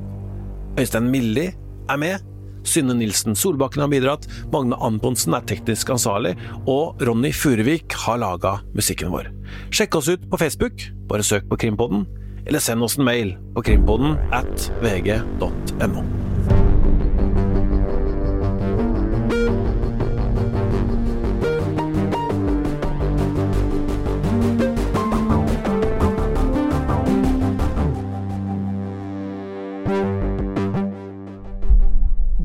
[0.75, 2.27] Øystein Milli er med.
[2.67, 6.35] Synne Nilsen Solbakken har bidratt, Magne Antonsen er teknisk ansvarlig,
[6.69, 9.31] og Ronny Furuvik har laga musikken vår.
[9.71, 12.03] Sjekk oss ut på Facebook, bare søk på Krimpodden,
[12.43, 16.05] eller send oss en mail på krimpodden at vg.no.